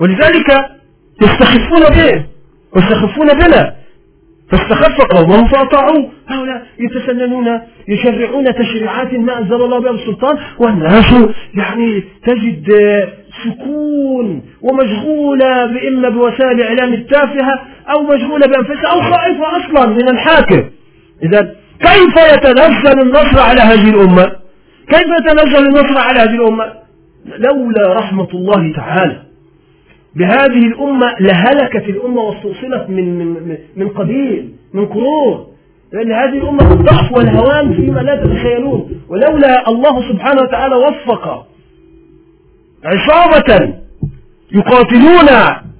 [0.00, 0.70] ولذلك
[1.22, 2.24] يستخفون به
[2.72, 3.77] ويستخفون بنا.
[4.50, 6.10] فاستخف قومه فأطاعوه.
[6.28, 11.14] هؤلاء يتسننون يشرعون تشريعات ما أنزل الله بها السلطان والناس
[11.54, 12.72] يعني تجد
[13.44, 20.64] سكون ومشغولة إما بوسائل الإعلام التافهة أو مشغولة بأنفسها أو خائفة أصلا من الحاكم.
[21.22, 24.32] إذا كيف يتنزل النصر على هذه الأمة؟
[24.88, 26.72] كيف يتنزل النصر على هذه الأمة؟
[27.26, 29.27] لولا رحمة الله تعالى.
[30.16, 35.46] بهذه الأمة لهلكت الأمة واستوصلت من من من قديم من قرون.
[35.92, 38.90] لأن هذه الأمة الضعف والهوان فيما لا تتخيلون.
[39.08, 41.46] ولولا الله سبحانه وتعالى وفق
[42.84, 43.74] عصابة
[44.52, 45.28] يقاتلون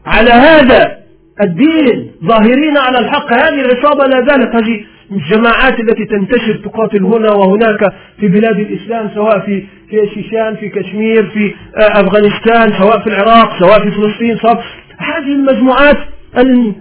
[0.07, 0.99] على هذا
[1.41, 7.93] الدين ظاهرين على الحق هذه العصابة لا زالت هذه الجماعات التي تنتشر تقاتل هنا وهناك
[8.21, 13.61] في بلاد الإسلام سواء في في شيشان في كشمير في آه، أفغانستان سواء في العراق
[13.61, 14.65] سواء في فلسطين سواء
[14.99, 15.97] هذه المجموعات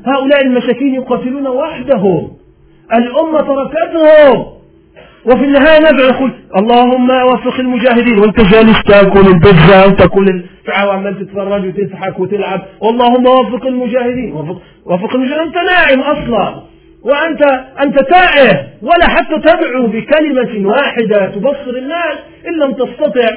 [0.05, 2.31] هؤلاء المساكين يقاتلون وحدهم.
[2.93, 4.45] الأمة تركتهم.
[5.25, 8.19] وفي النهاية ندعو يقول اللهم وفق المجاهدين.
[8.19, 10.43] وانت جالس تاكل البيتزا وتاكل
[10.87, 12.61] وعمال تتفرج وتضحك وتلعب.
[12.83, 14.33] اللهم وفق المجاهدين.
[14.33, 15.39] وفق, وفق المجاهدين.
[15.39, 16.66] انت ناعم أصلا.
[17.03, 17.41] وأنت
[17.83, 22.17] أنت تائه ولا حتى تدعو بكلمة واحدة تبصر الناس
[22.47, 23.29] إن لم تستطع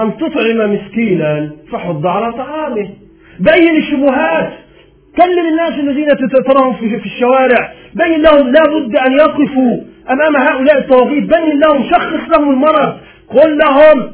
[0.00, 2.88] أن تطعم مسكينا فحض على طعامه.
[3.40, 4.52] بين الشبهات.
[5.16, 6.08] كلم الناس الذين
[6.48, 7.72] تراهم في الشوارع.
[7.94, 9.80] بين لهم لا بد أن يقفوا
[10.10, 11.24] أمام هؤلاء الطواغيت.
[11.24, 12.96] بين لهم شخص لهم المرض.
[13.28, 14.12] قل لهم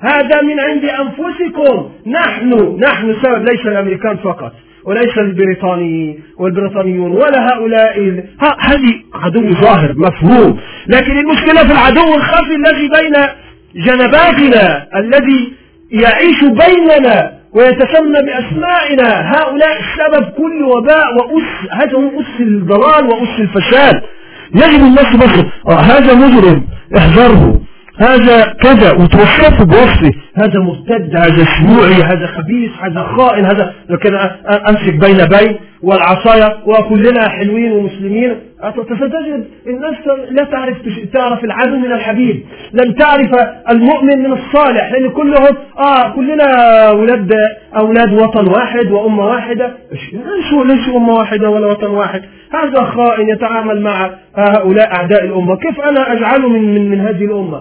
[0.00, 1.90] هذا من عند أنفسكم.
[2.06, 4.52] نحن نحن سبب ليس الأمريكان فقط.
[4.86, 8.24] وليس البريطاني والبريطانيون ولا هؤلاء
[8.60, 10.58] هذه عدو ظاهر مفهوم.
[10.86, 13.14] لكن المشكلة في العدو الخفي الذي بين
[13.84, 15.52] جنباتنا الذي
[15.90, 24.02] يعيش بيننا ويتسمى بأسمائنا هؤلاء سبب كل وباء وأس هذا هو أس الضلال وأس الفساد.
[24.54, 26.64] يجب الناس بصر آه، هذا مجرم
[26.96, 27.60] احذره.
[27.98, 34.14] هذا كذا وتوصفه بوصفه هذا مرتد هذا شيوعي هذا خبيث هذا خائن هذا لكن
[34.68, 38.36] أمسك بين بين والعصاية وكلنا حلوين ومسلمين
[38.72, 39.94] ستجد الناس
[40.30, 40.76] لا تعرف
[41.12, 43.30] تعرف العدو من الحبيب لن تعرف
[43.70, 46.44] المؤمن من الصالح لأن كلهم آه كلنا
[46.88, 47.32] أولاد
[47.76, 49.72] أولاد وطن واحد وأمة واحدة.
[50.12, 52.22] ليسوا ليسوا أمة واحدة ولا وطن واحد.
[52.52, 55.56] هذا خائن يتعامل مع هؤلاء أعداء الأمة.
[55.56, 57.60] كيف أنا اجعله من من, من هذه الأمة؟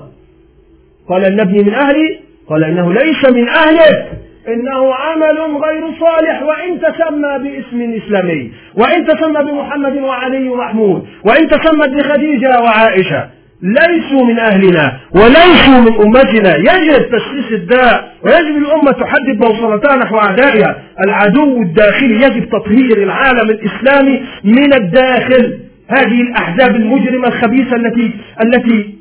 [1.09, 4.11] قال النبي من أهلي قال إنه ليس من أهلك.
[4.47, 11.87] إنه عمل غير صالح وإن تسمى باسم إسلامي وإن تسمى بمحمد وعلي ومحمود وإن تسمى
[11.87, 13.29] بخديجة وعائشة
[13.61, 16.55] ليسوا من أهلنا وليسوا من أمتنا.
[16.55, 20.75] يجب تشخيص الداء ويجب الأمة تحدد بوصلتها نحو أعدائها.
[21.05, 25.57] العدو الداخلي يجب تطهير العالم الإسلامي من الداخل.
[25.87, 28.11] هذه الأحزاب المجرمة الخبيثة التي
[28.43, 28.94] التي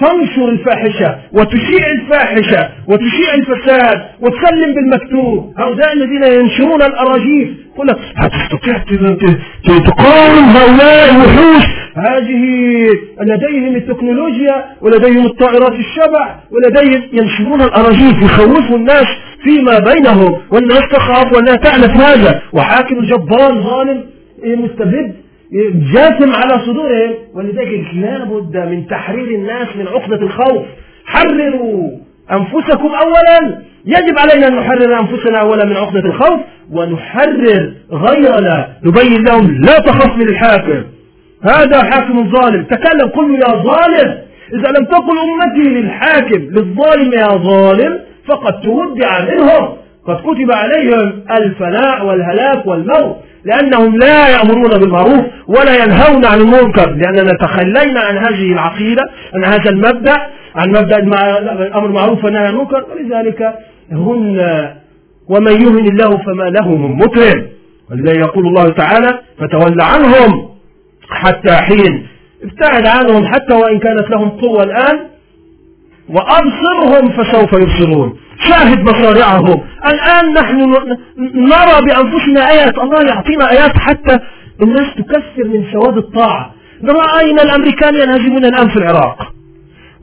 [0.00, 5.54] تنشر الفاحشة وتشيع الفاحشة وتشيع الفساد وتسلم بالمكتوب.
[5.58, 8.78] هؤلاء الذين ينشرون الأراجيف يقول لك هتستطيع
[9.86, 11.64] تقاوم هؤلاء الوحوش.
[11.96, 12.44] هذه
[13.20, 19.06] لديهم التكنولوجيا ولديهم الطائرات الشبح ولديهم ينشرون الأراجيف يخوفوا الناس
[19.44, 24.04] فيما بينهم والناس تخاف ولا تعرف هذا وحاكم جبار ظالم
[24.44, 25.14] مستبد
[25.94, 30.62] جاثم على صدورهم ولذلك لا بد من تحرير الناس من عقدة الخوف.
[31.06, 31.90] حرروا
[32.32, 33.58] أنفسكم أولا.
[33.86, 36.40] يجب علينا أن نحرر أنفسنا أولا من عقدة الخوف
[36.72, 38.68] ونحرر غيرنا.
[38.84, 40.82] نبين لهم لا تخف من الحاكم.
[41.42, 42.64] هذا حاكم ظالم.
[42.64, 44.18] تكلم قل يا ظالم.
[44.54, 49.83] إذا لم تقل أمتي للحاكم للظالم يا ظالم فقد تودع منهم.
[50.06, 57.32] قد كتب عليهم الفناء والهلاك والموت لأنهم لا يأمرون بالمعروف ولا ينهون عن المنكر لأننا
[57.40, 59.02] تخلينا عن هذه العقيدة
[59.34, 60.16] عن هذا المبدأ
[60.54, 63.54] عن مبدأ الأمر بالمعروف والنهي عن المنكر ولذلك
[63.92, 64.68] هن
[65.28, 67.46] ومن يهن الله فما له من مكرم.
[67.90, 70.48] ولذلك يقول الله تعالى فتول عنهم
[71.10, 72.06] حتى حين.
[72.44, 75.00] ابتعد عنهم حتى وإن كانت لهم قوة الآن
[76.08, 78.16] وأبصرهم فسوف يبصرون.
[78.48, 79.60] شاهد مصارعهم.
[79.86, 80.58] الآن نحن
[81.34, 82.78] نرى بأنفسنا آيات.
[82.78, 84.18] الله يعطينا آيات حتى
[84.62, 86.54] الناس تكثر من سواد الطاعة.
[86.84, 89.32] رأينا الأمريكان ينهزمون الآن في العراق.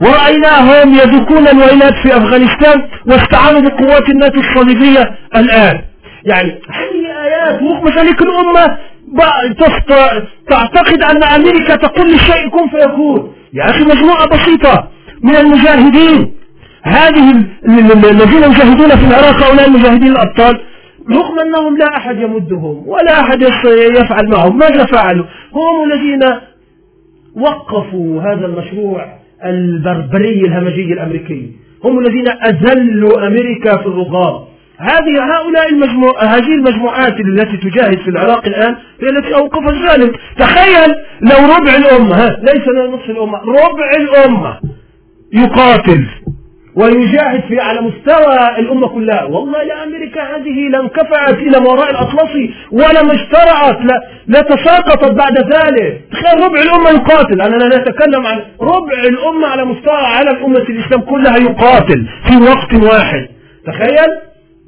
[0.01, 5.81] ورأيناهم يذوقون الويلات في أفغانستان واستعانوا بقوات الناتو الصليبية الآن.
[6.25, 8.77] يعني هذه آيات رغم ذلك الأمة
[10.49, 13.33] تعتقد أن أمريكا تقول للشيء كن فيكون.
[13.53, 14.87] يا أخي مجموعة بسيطة.
[15.23, 16.33] من المجاهدين.
[16.83, 20.61] هذه الذين يجاهدون في العراق هؤلاء المجاهدين الأبطال
[21.11, 23.41] رغم أنهم لا أحد يمدهم ولا أحد
[23.97, 24.57] يفعل معهم.
[24.57, 26.19] ماذا فعلوا؟ هم الذين
[27.35, 29.05] وقفوا هذا المشروع
[29.45, 31.51] البربري الهمجي الأمريكي.
[31.83, 34.47] هم الذين أذلوا أمريكا في الرغاب
[34.77, 40.19] هذه هؤلاء المجموع هذه المجموعات التي تجاهد في العراق الآن هي التي أوقفت ذلك.
[40.37, 40.89] تخيل
[41.21, 44.59] لو ربع الأمة ليس نصف الأمة ربع الأمة
[45.33, 46.05] يقاتل.
[46.75, 49.23] ويجاهد في على مستوى الأمة كلها.
[49.23, 55.11] والله لا أمريكا هذه لم كفعت إلى وراء الأطلسي ولا ما اشترعت لا, لا تساقطت
[55.11, 56.01] بعد ذلك.
[56.11, 57.41] تخيل ربع الأمة يقاتل.
[57.41, 62.73] أنا لا أتكلم عن ربع الأمة على مستوى على الأمة الإسلام كلها يقاتل في وقت
[62.93, 63.27] واحد.
[63.65, 64.11] تخيل؟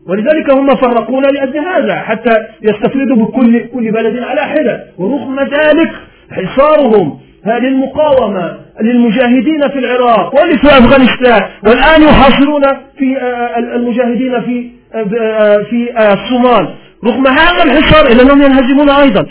[0.07, 4.84] ولذلك هم فرقونا لأجل هذا حتى يستفيدوا بكل كل بلد على حدة.
[4.97, 5.91] ورغم ذلك
[6.32, 12.64] حصارهم هذه المقاومة للمجاهدين في العراق وفي أفغانستان والآن يحاصرون
[12.98, 16.76] في آه، آه، المجاهدين في آه، في الصومال.
[17.06, 19.26] رغم هذا الحصار إلا أنهم ينهزمون أيضا.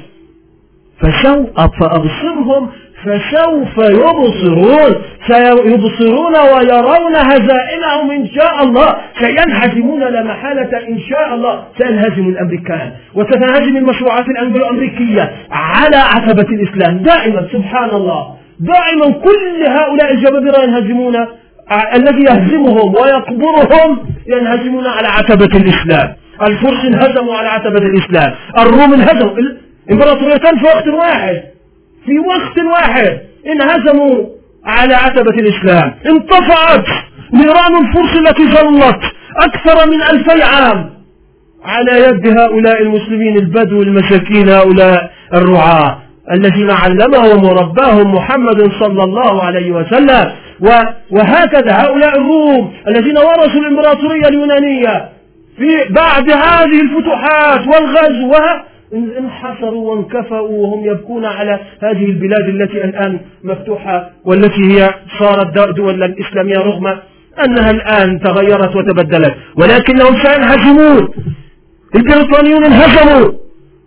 [1.01, 2.69] فسوف فأبصرهم
[3.05, 12.29] فسوف يبصرون سيبصرون ويرون هزائمهم إن شاء الله سينهزمون لا محالة إن شاء الله سينهزم
[12.29, 16.99] الأمريكان وستنهزم المشروعات الأمريكية على عتبة الإسلام.
[16.99, 21.17] دائما سبحان الله دائما كل هؤلاء الجبابرة ينهزمون
[21.95, 26.15] الذي يهزمهم ويقبرهم ينهزمون على عتبة الإسلام.
[26.43, 28.35] الفرس انهزموا على عتبة الإسلام.
[28.59, 29.33] الروم انهزموا.
[29.93, 31.43] امبراطوريتان في وقت واحد.
[32.05, 34.27] في وقت واحد انهزموا
[34.65, 35.95] على عتبة الإسلام.
[36.07, 36.85] انطفأت
[37.35, 39.01] نيران الفرس التي ظلت
[39.37, 40.91] أكثر من ألفي عام
[41.65, 45.99] على يد هؤلاء المسلمين البدو المساكين هؤلاء الرعاة
[46.33, 50.33] الذين علمهم ورباهم محمد صلى الله عليه وسلم.
[51.11, 55.09] وهكذا هؤلاء الروم الذين ورثوا الإمبراطورية اليونانية
[55.59, 58.35] في بعد هذه الفتوحات والغزو.
[58.95, 66.59] انحصروا وانكفأوا وهم يبكون على هذه البلاد التي الآن مفتوحة والتي هي صارت دولا إسلامية
[66.59, 66.87] رغم
[67.45, 69.35] أنها الآن تغيرت وتبدلت.
[69.57, 71.09] ولكنهم سينهزمون.
[71.95, 73.33] البريطانيون انهزموا.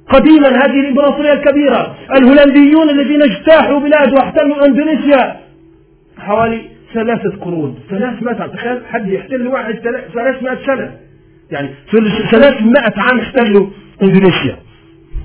[0.09, 5.35] قديما هذه الإمبراطورية الكبيرة الهولنديون الذين اجتاحوا بلاد واحتلوا أندونيسيا.
[6.17, 6.61] حوالي
[6.93, 7.79] ثلاثة قرون.
[7.89, 9.79] ثلاثمائة تخيل حد يحتل واحد
[10.13, 10.91] ثلاثمائة سنة.
[11.51, 11.69] يعني
[12.31, 13.67] ثلاثمائة عام احتلوا
[14.03, 14.64] أندونيسيا.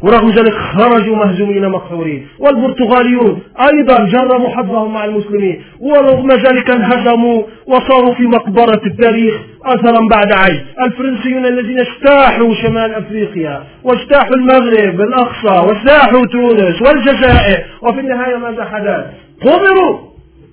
[0.03, 2.27] ورغم ذلك خرجوا مهزومين مقهورين.
[2.39, 5.63] والبرتغاليون أيضا جرموا حظهم مع المسلمين.
[5.81, 9.35] ورغم ذلك انهزموا وصاروا في مقبرة التاريخ
[9.65, 18.01] أثرا بعد عين الفرنسيون الذين اجتاحوا شمال أفريقيا واجتاحوا المغرب الأقصى واجتاحوا تونس والجزائر وفي
[18.01, 19.05] النهاية ماذا حدث؟
[19.43, 19.99] قبروا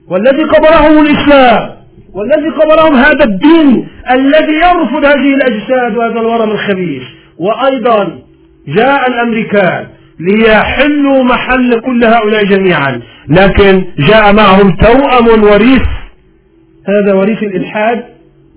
[0.10, 1.78] والذي قبرهم الإسلام.
[2.14, 7.04] والذي قبرهم هذا الدين الذي يرفض هذه الأجساد وهذا الورم الخبيث.
[7.40, 8.27] وأيضا
[8.68, 9.88] جاء الأمريكان
[10.20, 13.02] ليحلوا محل كل هؤلاء جميعا.
[13.30, 15.82] لكن جاء معهم توأم وريث.
[16.88, 18.04] هذا وريث الإلحاد.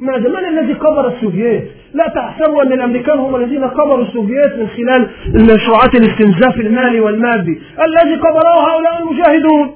[0.01, 1.65] ماذا من الذي قبر السوفييت.
[1.95, 7.61] لا تحسبوا أن الأمريكان هم الذين قبروا السوفييت من خلال مشروعات الاستنزاف المالي والمادي.
[7.87, 9.71] الذي قبره هؤلاء المجاهدون.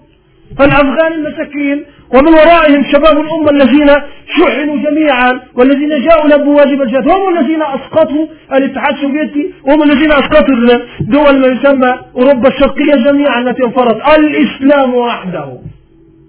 [0.60, 1.84] الأفغان المساكين.
[2.14, 3.90] ومن ورائهم شباب الأمة الذين
[4.38, 10.54] شحنوا جميعا والذين جاءوا واجب الجهاد هم الذين أسقطوا الاتحاد السوفيتي هم الذين أسقطوا
[11.00, 14.08] دول ما يسمى أوروبا الشرقية جميعا التي انفرط.
[14.18, 15.58] الإسلام وحده.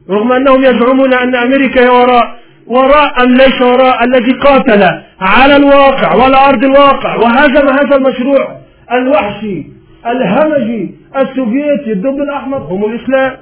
[0.09, 2.36] رغم أنهم يزعمون أن أمريكا هي وراء
[2.67, 4.84] وراء ليس وراء الذي قاتل
[5.21, 8.47] على الواقع وعلى أرض الواقع وهزم هذا المشروع
[8.91, 9.63] الوحشي
[10.07, 12.57] الهمجي السوفيتي الدب الأحمر.
[12.57, 13.38] هم الإسلام.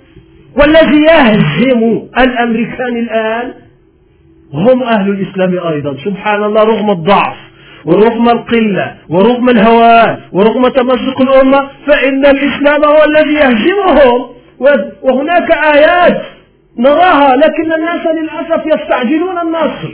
[0.58, 3.54] والذي يهزم الأمريكان الآن
[4.54, 5.95] هم أهل الإسلام أيضا.
[6.06, 7.36] سبحان الله رغم الضعف
[7.86, 14.22] ورغم القلة ورغم الهوان ورغم تمزق الأمة فإن الإسلام هو الذي يهزمهم.
[15.01, 16.22] وهناك آيات
[16.80, 19.89] نراها لكن الناس للأسف يستعجلون النصر.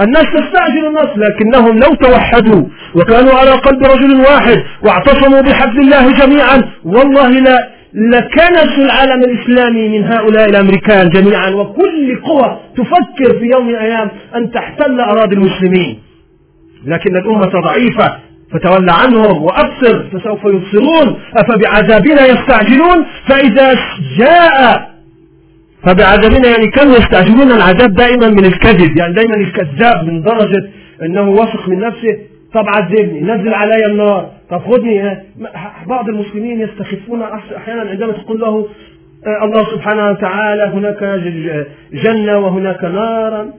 [0.00, 6.62] الناس تستعجل النصر لكنهم لو توحدوا وكانوا على قلب رجل واحد واعتصموا بحبل الله جميعا
[6.84, 13.74] والله لا لكنسوا العالم الإسلامي من هؤلاء الأمريكان جميعا وكل قوة تفكر في يوم من
[13.74, 15.98] الأيام أن تحتل أراضي المسلمين.
[16.86, 18.18] لكن الأمة ضعيفة
[18.52, 23.74] فتولى عنهم وأبصر فسوف يبصرون أفبعذابنا يستعجلون؟ فإذا
[24.18, 24.92] جاء
[25.86, 30.68] فبعذابنا يعني كانوا يستعجلون؟ العذاب دائما من الكذب يعني دائما الكذاب من درجة
[31.02, 32.18] أنه واثق من نفسه
[32.54, 34.30] طب عذبني نزل علي النار.
[34.50, 35.18] طب خدني
[35.86, 37.22] بعض المسلمين يستخفون
[37.56, 38.66] أحيانا عندما تقول له
[39.26, 41.04] آه، الله سبحانه وتعالى هناك
[41.92, 43.50] جنة وهناك نارا.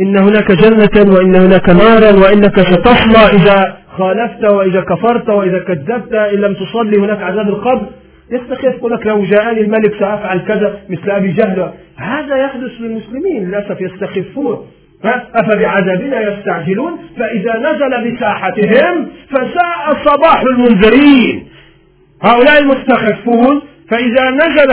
[0.00, 6.38] إن هناك جنة وإن هناك نارا وإنك ستصلى إذا خالفت وإذا كفرت وإذا كذبت إن
[6.38, 7.86] لم تصلي هناك عذاب القبر.
[8.30, 11.70] يستخف يقول لك لو جاءني الملك سأفعل كذا مثل أبي جهل.
[11.96, 14.66] هذا يحدث للمسلمين للأسف يستخفون.
[15.34, 21.46] أفبعذابنا يستعجلون؟ فإذا نزل بساحتهم فساء صباح المنذرين.
[22.22, 24.72] هؤلاء المستخفون فإذا نزل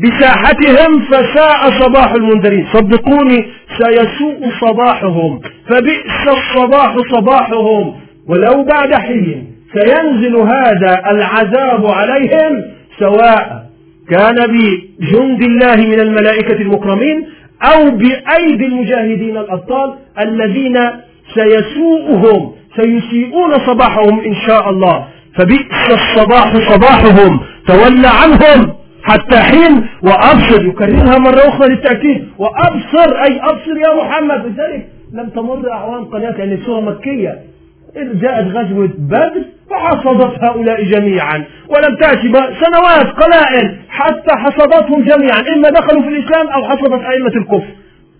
[0.00, 2.66] بساحتهم فساء صباح المنذرين.
[2.72, 3.46] صدقوني
[3.78, 5.40] سيسوء صباحهم.
[5.68, 7.94] فبئس الصباح صباحهم.
[8.28, 12.64] ولو بعد حين سينزل هذا العذاب عليهم
[12.98, 13.68] سواء
[14.10, 17.26] كان بجند الله من الملائكة المكرمين
[17.62, 20.78] أو بأيدي المجاهدين الأبطال الذين
[21.34, 25.06] سيسوءهم سيسيئون صباحهم إن شاء الله.
[25.34, 27.40] فبئس الصباح صباحهم.
[27.66, 30.66] تولى عنهم حتى حين وأبصر.
[30.66, 32.28] يكررها مرة أخرى للتأكيد.
[32.38, 34.46] وأبصر أي أبصر يا محمد.
[34.46, 37.38] لذلك لم تمر أعوام قليلة يعني سورة مكية.
[37.96, 41.44] جاءت غزوة بدر فحصدت هؤلاء جميعا.
[41.68, 43.77] ولم تأتي سنوات قلائل.
[43.98, 45.40] حتى حصدتهم جميعا.
[45.56, 47.72] إما دخلوا في الإسلام أو حصدت أئمة الكفر.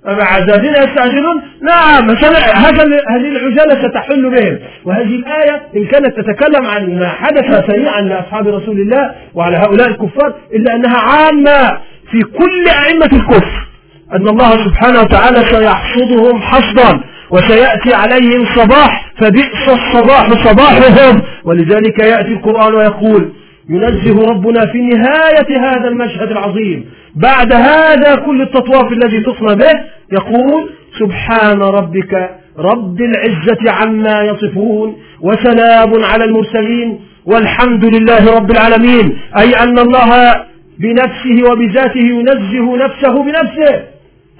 [0.06, 4.58] عزازين يستعجلون نعم هذه العجالة ستحل بهم.
[4.84, 10.34] وهذه الآية إن كانت تتكلم عن ما حدث سريعا لأصحاب رسول الله وعلى هؤلاء الكفار
[10.54, 11.78] إلا أنها عامة
[12.10, 13.68] في كل أئمة الكفر.
[14.12, 17.00] أن الله سبحانه وتعالى سيحصدهم حصدا
[17.30, 21.22] وسيأتي عليهم صباح فبئس الصباح صباحهم.
[21.44, 23.32] ولذلك يأتي القرآن ويقول
[23.68, 26.84] ينزه ربنا في نهاية هذا المشهد العظيم.
[27.14, 29.80] بعد هذا كل التطواف الذي تصنع به
[30.12, 39.18] يقول سبحان ربك رب العزة عما يصفون وسلام على المرسلين والحمد لله رب العالمين.
[39.38, 40.34] أي أن الله
[40.78, 43.82] بنفسه وبذاته ينزه نفسه بنفسه.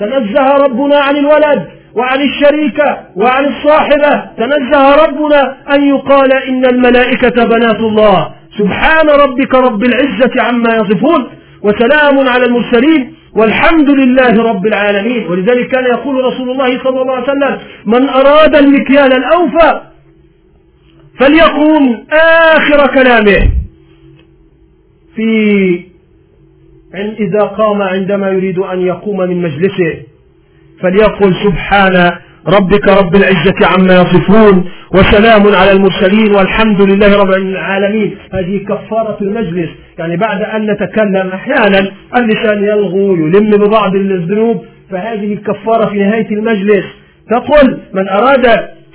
[0.01, 4.23] تنزه ربنا عن الولد وعن الشريكة وعن الصاحبة.
[4.39, 8.38] تنزه ربنا أن يقال إن الملائكة بنات الله.
[8.59, 11.27] سبحان ربك رب العزة عما يصفون
[11.63, 15.27] وسلام على المرسلين والحمد لله رب العالمين.
[15.29, 19.81] ولذلك كان يقول رسول الله صلى الله عليه وسلم من أراد المكيال الأوفى
[21.21, 22.05] فليقوم
[22.57, 23.51] آخر كلامه.
[25.17, 25.89] في
[26.95, 29.97] إذا قام عندما يريد أن يقوم من مجلسه
[30.81, 32.11] فليقل سبحان
[32.49, 38.17] ربك رب العزة عما يصفون وسلام على المرسلين والحمد لله رب العالمين.
[38.33, 39.69] هذه كفارة المجلس.
[39.99, 46.85] يعني بعد أن نتكلم أحيانا اللسان يلغو يلم ببعض الذنوب فهذه الكفارة في نهاية المجلس.
[47.31, 48.47] تقول من أراد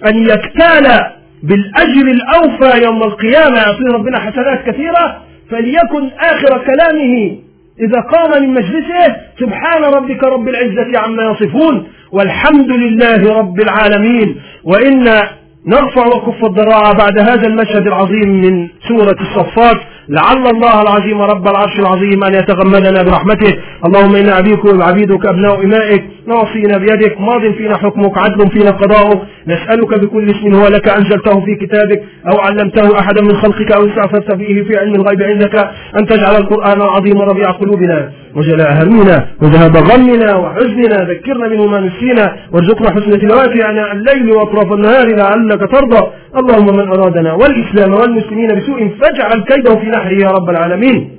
[0.08, 1.02] أن يكتال
[1.44, 5.18] بالأجر الأوفى يوم القيامة يعطيه ربنا حسنات كثيرة
[5.50, 7.38] فليكن آخر كلامه
[7.80, 11.88] إذا قام من مجلسه سبحان ربك رب العزة عما يصفون.
[12.14, 14.36] والحمد لله رب العالمين.
[14.64, 15.30] وإنا
[15.68, 19.78] نرفع وكف الضراعة بعد هذا المشهد العظيم من سورة الصفات
[20.10, 23.54] لعل الله العظيم رب العرش العظيم أن يتغمدنا برحمته.
[23.86, 29.22] اللهم إنا عبيدك وعبيدك أبناء إمائك ناصينا بيدك ماض فينا حكمك عدل فينا قضاؤك.
[29.48, 34.36] نسألك بكل اسم هو لك أنزلته في كتابك أو علمته أحدا من خلقك أو استعفرت
[34.36, 35.56] به في علم الغيب عندك.
[36.00, 40.98] أن تجعل القرآن العظيم ربيع قلوبنا وجلاء همنا وذهاب غمنا وحزننا.
[41.10, 46.08] ذكرنا منه ما نسينا وارزقنا حسن تلاوته عناء الليل وأطراف النهار لعلك ترضى.
[46.40, 51.18] اللهم من أرادنا والإسلام والمسلمين بسوء فاجعل كيده في نحره يا رب العالمين.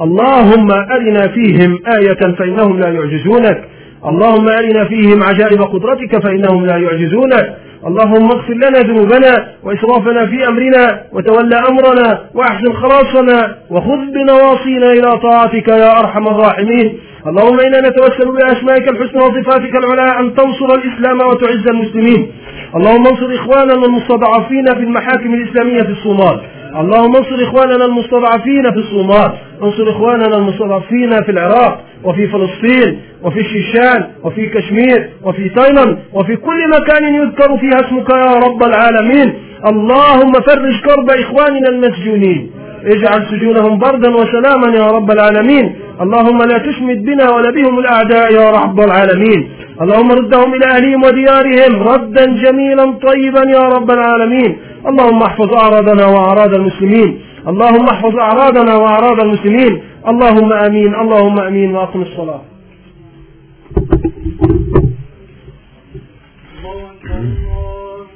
[0.00, 3.64] اللهم أرنا فيهم آية فإنهم لا يعجزونك.
[4.10, 11.02] اللهم أرنا فيهم عجائب قدرتك فإنهم لا يعجزونك اللهم اغفر لنا ذنوبنا وإسرافنا في أمرنا
[11.12, 16.98] وتولى أمرنا وأحسن خلاصنا وخذ بنواصينا إلى طاعتك يا أرحم الراحمين.
[17.26, 22.32] اللهم إنا نتوسل بأسمائك الحسنى وصفاتك العلى أن تنصر الإسلام وتعز المسلمين.
[22.76, 26.40] اللهم انصر إخواننا المستضعفين في المحاكم الإسلامية في الصومال.
[26.80, 34.04] اللهم انصر إخواننا المستضعفين في الصومال انصر إخواننا المستضعفين في العراق وفي فلسطين وفي الشيشان
[34.24, 39.34] وفي كشمير وفي تايلاند وفي كل مكان يذكر فيها اسمك يا رب العالمين.
[39.66, 42.50] اللهم فرج كرب إخواننا المسجونين.
[42.84, 45.74] اجعل سجونهم بردا وسلاما يا رب العالمين.
[46.00, 49.48] اللهم لا تشمت بنا ولا بهم الأعداء يا رب العالمين.
[49.82, 54.56] اللهم ردهم إلى أهلهم وديارهم ردا جميلا طيبا يا رب العالمين.
[54.86, 57.20] اللهم احفظ أعراضنا وأعراض المسلمين.
[57.48, 59.82] اللهم احفظ أعراضنا وأعراض المسلمين.
[60.08, 60.94] اللهم أمين.
[60.94, 61.76] اللهم أمين.
[61.76, 62.42] وأقم الصلاة.